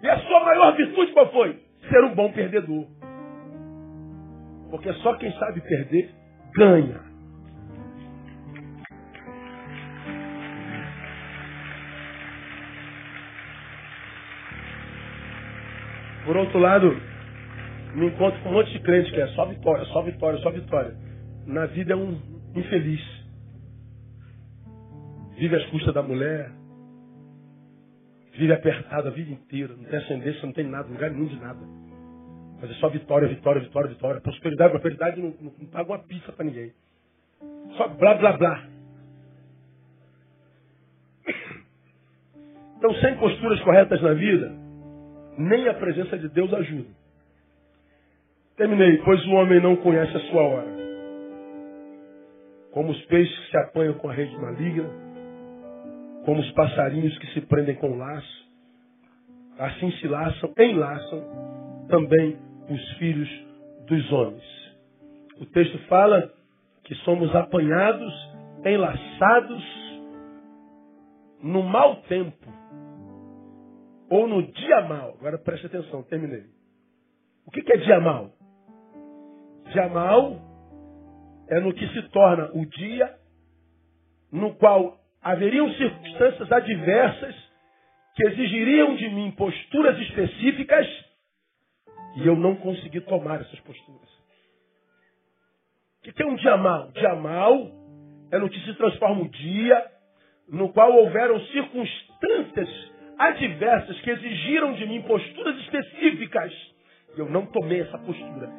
[0.03, 1.59] E a sua maior virtude qual foi?
[1.89, 2.87] Ser um bom perdedor.
[4.71, 6.09] Porque só quem sabe perder
[6.55, 7.01] ganha.
[16.25, 16.95] Por outro lado,
[17.95, 20.95] me encontro com um monte de crente que é só vitória, só vitória, só vitória.
[21.45, 22.17] Na vida é um
[22.55, 23.01] infeliz.
[25.37, 26.49] Vive às custas da mulher.
[28.37, 29.75] Vive apertado a vida inteira.
[29.75, 31.59] Não tem ascendência, não tem nada, lugar nenhum de nada.
[32.61, 34.21] Mas é só vitória, vitória, vitória, vitória.
[34.21, 36.71] Prosperidade, prosperidade não, não, não paga uma pizza para ninguém.
[37.75, 38.67] Só blá, blá, blá.
[42.77, 44.51] Então, sem posturas corretas na vida,
[45.37, 46.89] nem a presença de Deus ajuda.
[48.57, 48.97] Terminei.
[48.99, 50.81] Pois o homem não conhece a sua hora.
[52.71, 54.89] Como os peixes que se apanham com a rede maligna,
[56.25, 58.49] como os passarinhos que se prendem com laço,
[59.57, 61.23] assim se laçam, enlaçam
[61.89, 62.37] também
[62.71, 63.29] os filhos
[63.87, 64.43] dos homens.
[65.39, 66.31] O texto fala
[66.83, 68.13] que somos apanhados,
[68.65, 69.63] enlaçados
[71.41, 72.47] no mau tempo
[74.09, 75.15] ou no dia mal.
[75.19, 76.45] Agora preste atenção, terminei.
[77.45, 78.31] O que é dia mal?
[79.71, 80.37] Dia mal
[81.49, 83.13] é no que se torna o dia
[84.31, 87.35] no qual haveriam circunstâncias adversas
[88.15, 90.87] que exigiriam de mim posturas específicas
[92.15, 94.09] e eu não consegui tomar essas posturas.
[96.01, 96.91] Que é um dia mal?
[96.91, 97.71] Dia mal
[98.31, 99.91] é no que se transforma o dia
[100.49, 106.51] no qual houveram circunstâncias adversas que exigiram de mim posturas específicas.
[107.15, 108.49] E eu não tomei essa postura.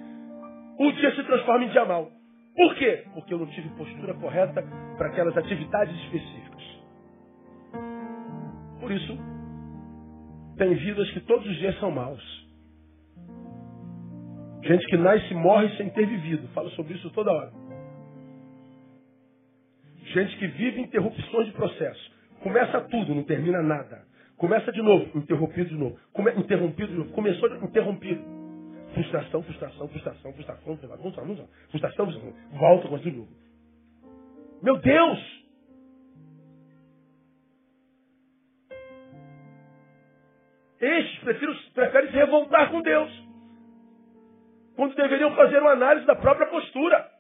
[0.79, 2.11] O dia se transforma em dia mal.
[2.55, 3.05] Por quê?
[3.15, 4.63] Porque eu não tive postura correta
[4.97, 6.63] para aquelas atividades específicas.
[8.81, 9.19] Por isso,
[10.59, 12.42] tem vidas que todos os dias são maus.
[14.63, 16.47] Gente que nasce e morre sem ter vivido.
[16.49, 17.53] Falo sobre isso toda hora.
[20.05, 22.13] Gente que vive interrupções de processo.
[22.43, 24.05] Começa tudo, não termina nada.
[24.37, 25.99] Começa de novo, interrompido de novo.
[26.13, 27.13] Come, interrompido de novo.
[27.13, 28.23] Começou de interrompido.
[28.95, 32.35] Frustração, frustração, frustração, frustração, frustração, frustração, frustração.
[32.59, 33.29] Volta com de novo.
[34.63, 35.43] Meu Deus!
[40.81, 41.19] Estes
[41.73, 43.22] preferem se revoltar com Deus.
[44.77, 47.11] Quando deveriam fazer uma análise da própria postura.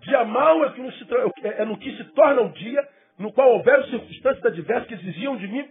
[0.00, 0.90] Dia mau é, que no,
[1.44, 2.86] é no que se torna o dia
[3.18, 5.68] no qual houveram circunstâncias adversas que exigiam de mim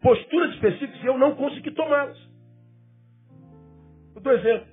[0.00, 2.18] posturas específicas e eu não consegui tomá-las.
[4.14, 4.66] Eu dou exemplo.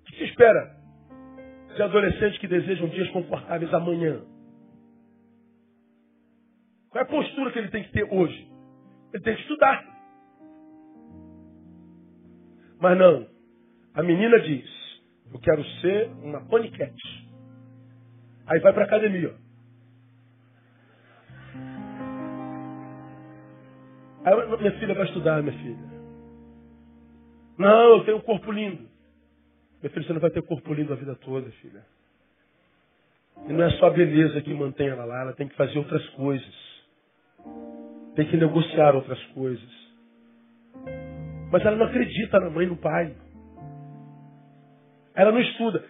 [0.00, 0.76] O que se espera
[1.74, 4.22] de adolescentes que desejam dias confortáveis amanhã?
[6.90, 8.50] Qual é a postura que ele tem que ter hoje?
[9.12, 9.95] Ele tem que estudar.
[12.80, 13.26] Mas não.
[13.94, 14.68] A menina diz:
[15.32, 17.26] Eu quero ser uma paniquete.
[18.46, 19.34] Aí vai para academia.
[24.24, 25.96] Aí, minha filha vai estudar, minha filha.
[27.58, 28.88] Não, eu tenho um corpo lindo.
[29.80, 31.84] Minha filha, você não vai ter corpo lindo a vida toda, filha.
[33.48, 36.06] E não é só a beleza que mantém ela lá, ela tem que fazer outras
[36.10, 36.54] coisas.
[38.14, 39.85] Tem que negociar outras coisas.
[41.50, 43.14] Mas ela não acredita na mãe e no pai.
[45.14, 45.84] Ela não estuda.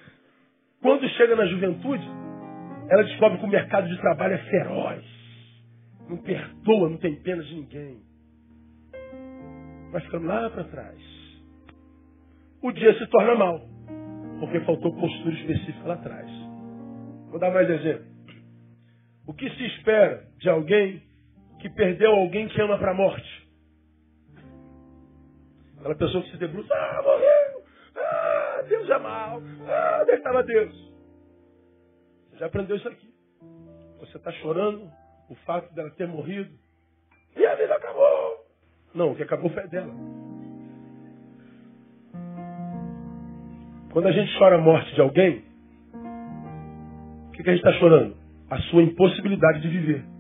[0.81, 2.07] Quando chega na juventude,
[2.89, 5.05] ela descobre que o mercado de trabalho é feroz.
[6.09, 8.01] Não perdoa, não tem pena de ninguém.
[9.91, 10.99] Vai ficando lá para trás.
[12.63, 13.61] O dia se torna mal.
[14.39, 16.31] Porque faltou postura específica lá atrás.
[17.31, 18.07] Vou dar mais exemplo.
[19.27, 21.03] O que se espera de alguém
[21.61, 23.36] que perdeu alguém que ama para a morte?
[25.79, 27.65] Aquela pessoa que se debruça, ah, morreu,
[27.97, 30.93] ah, Deus é mal, ah, onde estava Deus?
[32.31, 33.15] Você já aprendeu isso aqui.
[34.01, 34.91] Você está chorando
[35.29, 36.51] o fato dela ter morrido
[37.37, 38.47] e a vida acabou.
[38.95, 39.93] Não, o que acabou foi dela.
[43.93, 45.45] Quando a gente chora a morte de alguém,
[47.29, 48.17] o que, que a gente está chorando?
[48.51, 50.16] A sua impossibilidade de viver.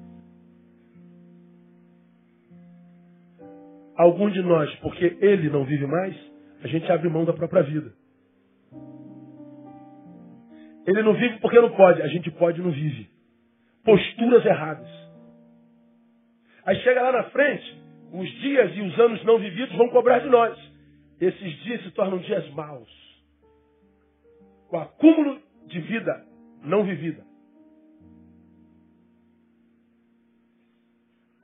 [3.96, 6.14] Algum de nós, porque ele não vive mais,
[6.62, 7.92] a gente abre mão da própria vida.
[10.86, 13.10] Ele não vive porque não pode, a gente pode e não vive.
[13.84, 14.88] Posturas erradas.
[16.64, 17.82] Aí chega lá na frente,
[18.12, 20.56] os dias e os anos não vividos vão cobrar de nós.
[21.20, 22.90] Esses dias se tornam dias maus.
[24.70, 26.24] O acúmulo de vida
[26.62, 27.24] não vivida.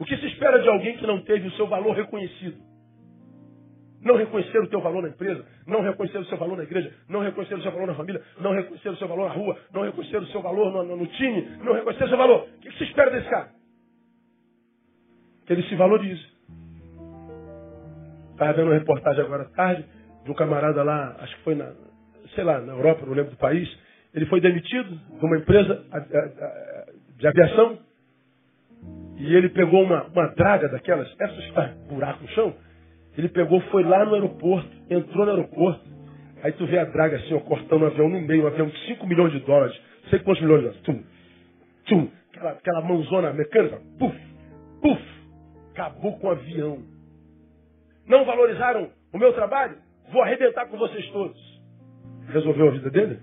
[0.02, 2.56] O que se espera de alguém que não teve o seu valor reconhecido?
[4.00, 7.20] Não reconhecer o teu valor na empresa, não reconhecer o seu valor na igreja, não
[7.20, 10.16] reconhecer o seu valor na família, não reconhecer o seu valor na rua, não reconhecer
[10.16, 12.48] o seu valor no, no, no time, não reconhecer o seu valor.
[12.48, 13.50] O que se espera desse cara?
[15.46, 16.26] Que ele se valorize.
[18.32, 19.84] Estava vendo uma reportagem agora tarde
[20.24, 21.72] de um camarada lá, acho que foi na,
[22.34, 23.72] sei lá, na Europa, não lembro do país.
[24.12, 25.84] Ele foi demitido de uma empresa
[27.18, 27.91] de aviação
[29.16, 32.54] e ele pegou uma, uma draga daquelas, essas que faz buraco no chão.
[33.16, 35.80] Ele pegou, foi lá no aeroporto, entrou no aeroporto.
[36.42, 38.86] Aí tu vê a draga assim, ó, cortando o avião no meio, um avião de
[38.86, 39.78] 5 milhões de dólares.
[40.10, 40.82] Sei quantos milhões de dólares.
[40.82, 41.04] Tum,
[41.86, 44.18] tum, aquela, aquela mãozona mecânica, puf,
[44.80, 45.02] puf,
[45.70, 46.82] acabou com o avião.
[48.06, 49.76] Não valorizaram o meu trabalho?
[50.10, 51.38] Vou arrebentar com vocês todos.
[52.28, 53.20] Resolveu a vida dele?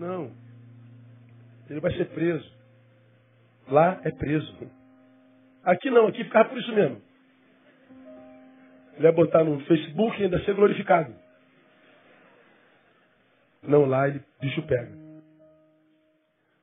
[0.00, 0.32] Não.
[1.70, 2.61] Ele vai ser preso.
[3.68, 4.54] Lá é preso.
[5.64, 7.00] Aqui não, aqui ficava por isso mesmo.
[8.96, 11.14] Ele ia botar no Facebook e ainda ser glorificado.
[13.62, 14.90] Não, lá ele bicho pega.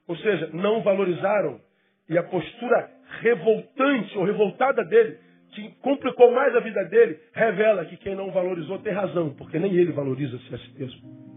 [0.08, 1.62] Ou seja, não valorizaram
[2.10, 2.90] e a postura
[3.22, 5.20] revoltante ou revoltada dele,
[5.52, 9.74] que complicou mais a vida dele, revela que quem não valorizou tem razão, porque nem
[9.74, 11.30] ele valoriza-se a si mesmo.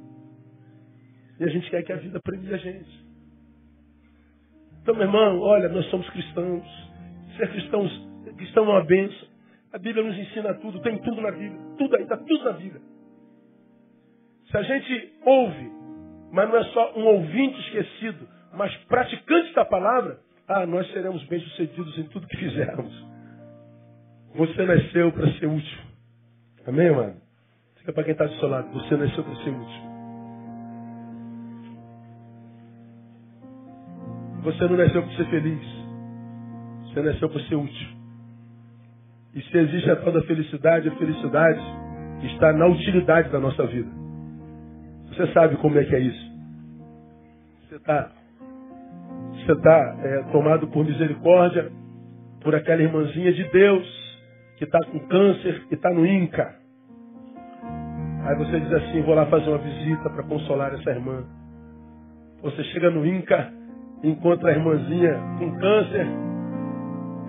[1.39, 3.02] E a gente quer que a vida premie a gente.
[4.83, 6.65] Então, meu irmão, olha, nós somos cristãos.
[7.37, 7.91] Ser cristãos,
[8.37, 9.29] cristão é uma benção.
[9.73, 11.59] A Bíblia nos ensina tudo, tem tudo na Bíblia.
[11.79, 12.83] Tudo aí, está tudo na Bíblia.
[14.51, 15.73] Se a gente ouve,
[16.33, 21.97] mas não é só um ouvinte esquecido, mas praticante da palavra, ah, nós seremos bem-sucedidos
[21.99, 22.93] em tudo que fizermos.
[24.35, 25.79] Você nasceu para ser útil.
[26.67, 27.17] Amém, mano?
[27.77, 28.71] Fica para quem está do seu lado.
[28.73, 29.92] Você nasceu para ser útil.
[34.43, 35.61] Você não nasceu para ser feliz.
[36.85, 37.89] Você nasceu para ser útil.
[39.35, 41.61] E se existe a tal da felicidade, a felicidade
[42.25, 43.91] está na utilidade da nossa vida.
[45.09, 46.33] Você sabe como é que é isso.
[47.69, 48.11] Você está
[49.33, 51.73] você tá, é, tomado por misericórdia
[52.43, 54.03] por aquela irmãzinha de Deus
[54.57, 56.55] que está com câncer e está no INCA.
[58.25, 61.25] Aí você diz assim, vou lá fazer uma visita para consolar essa irmã.
[62.43, 63.53] Você chega no INCA,
[64.03, 66.07] encontra a irmãzinha com câncer,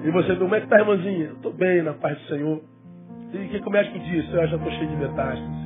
[0.04, 1.28] e você, como é que tá, irmãzinha?
[1.28, 2.62] Eu estou bem, na paz do Senhor.
[3.32, 4.34] E o que, que o médico disse?
[4.34, 5.64] Eu já estou cheio de metástases.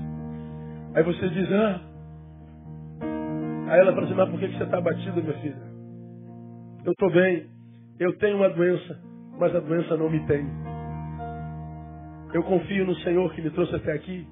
[0.93, 1.81] Aí você diz, ah,
[3.67, 5.57] Aí ela falou assim, mas por que você está abatida, minha filha?
[6.85, 7.47] Eu estou bem,
[7.99, 8.97] eu tenho uma doença,
[9.37, 10.47] mas a doença não me tem.
[12.33, 14.25] Eu confio no Senhor que me trouxe até aqui.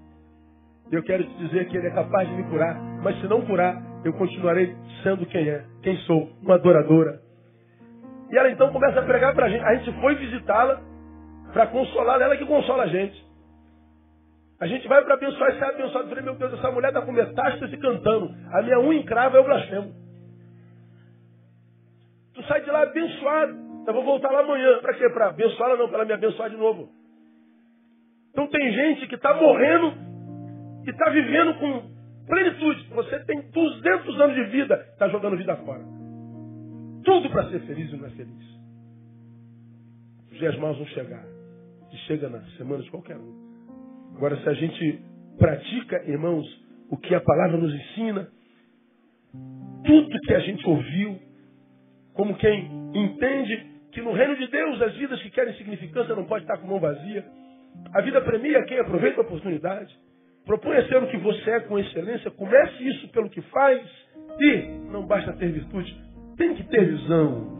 [0.90, 3.76] Eu quero te dizer que Ele é capaz de me curar, mas se não curar,
[4.06, 7.20] eu continuarei sendo quem é, quem sou, uma adoradora.
[8.32, 9.64] E ela então começa a pregar para a gente.
[9.64, 10.80] A gente foi visitá-la
[11.52, 13.26] para consolar ela que consola a gente.
[14.62, 16.06] A gente vai para abençoar e sai abençoado.
[16.06, 18.32] Eu falei, meu Deus, essa mulher está com metástase cantando.
[18.54, 19.92] A minha unha encrava, eu blasfemo.
[22.36, 23.66] Tu sai de lá abençoado.
[23.88, 24.80] Eu vou voltar lá amanhã.
[24.82, 25.10] Para quê?
[25.10, 26.90] Para abençoá-la não, para ela me abençoar de novo.
[28.32, 29.94] Então tem gente que está morrendo
[30.86, 31.95] e está vivendo com
[32.28, 32.88] plenitude.
[32.90, 35.84] Você tem 200 anos de vida, está jogando vida fora.
[37.04, 38.46] Tudo para ser feliz e não é feliz.
[40.32, 41.24] Os dias maus vão chegar.
[41.92, 43.46] E chega nas semanas de qualquer um.
[44.16, 45.02] Agora, se a gente
[45.38, 46.46] pratica, irmãos,
[46.90, 48.28] o que a palavra nos ensina,
[49.86, 51.20] tudo que a gente ouviu,
[52.14, 56.44] como quem entende que no reino de Deus as vidas que querem significância não pode
[56.44, 57.26] estar com mão vazia.
[57.94, 59.98] A vida premia quem aproveita a oportunidade.
[60.46, 62.30] Proponha ser o que você é com excelência.
[62.32, 63.82] Comece isso pelo que faz.
[64.40, 65.96] E não basta ter virtude,
[66.38, 67.56] tem que ter visão.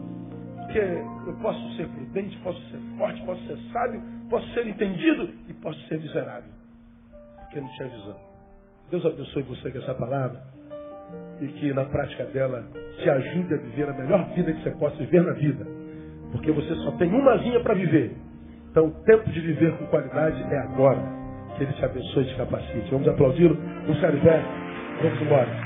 [0.58, 5.54] Porque eu posso ser prudente, posso ser forte, posso ser sábio, posso ser entendido e
[5.54, 6.50] posso ser miserável.
[7.40, 8.16] Porque não tinha visão.
[8.90, 10.42] Deus abençoe você com essa palavra
[11.40, 12.64] e que na prática dela
[12.98, 15.66] te ajude a viver a melhor vida que você possa viver na vida.
[16.32, 18.16] Porque você só tem uma linha para viver.
[18.70, 21.25] Então, o tempo de viver com qualidade é agora.
[21.56, 22.90] Que Ele te abençoe e te capacite.
[22.90, 23.56] Vamos aplaudi-lo?
[24.00, 24.20] Sério,
[25.02, 25.65] Vamos embora.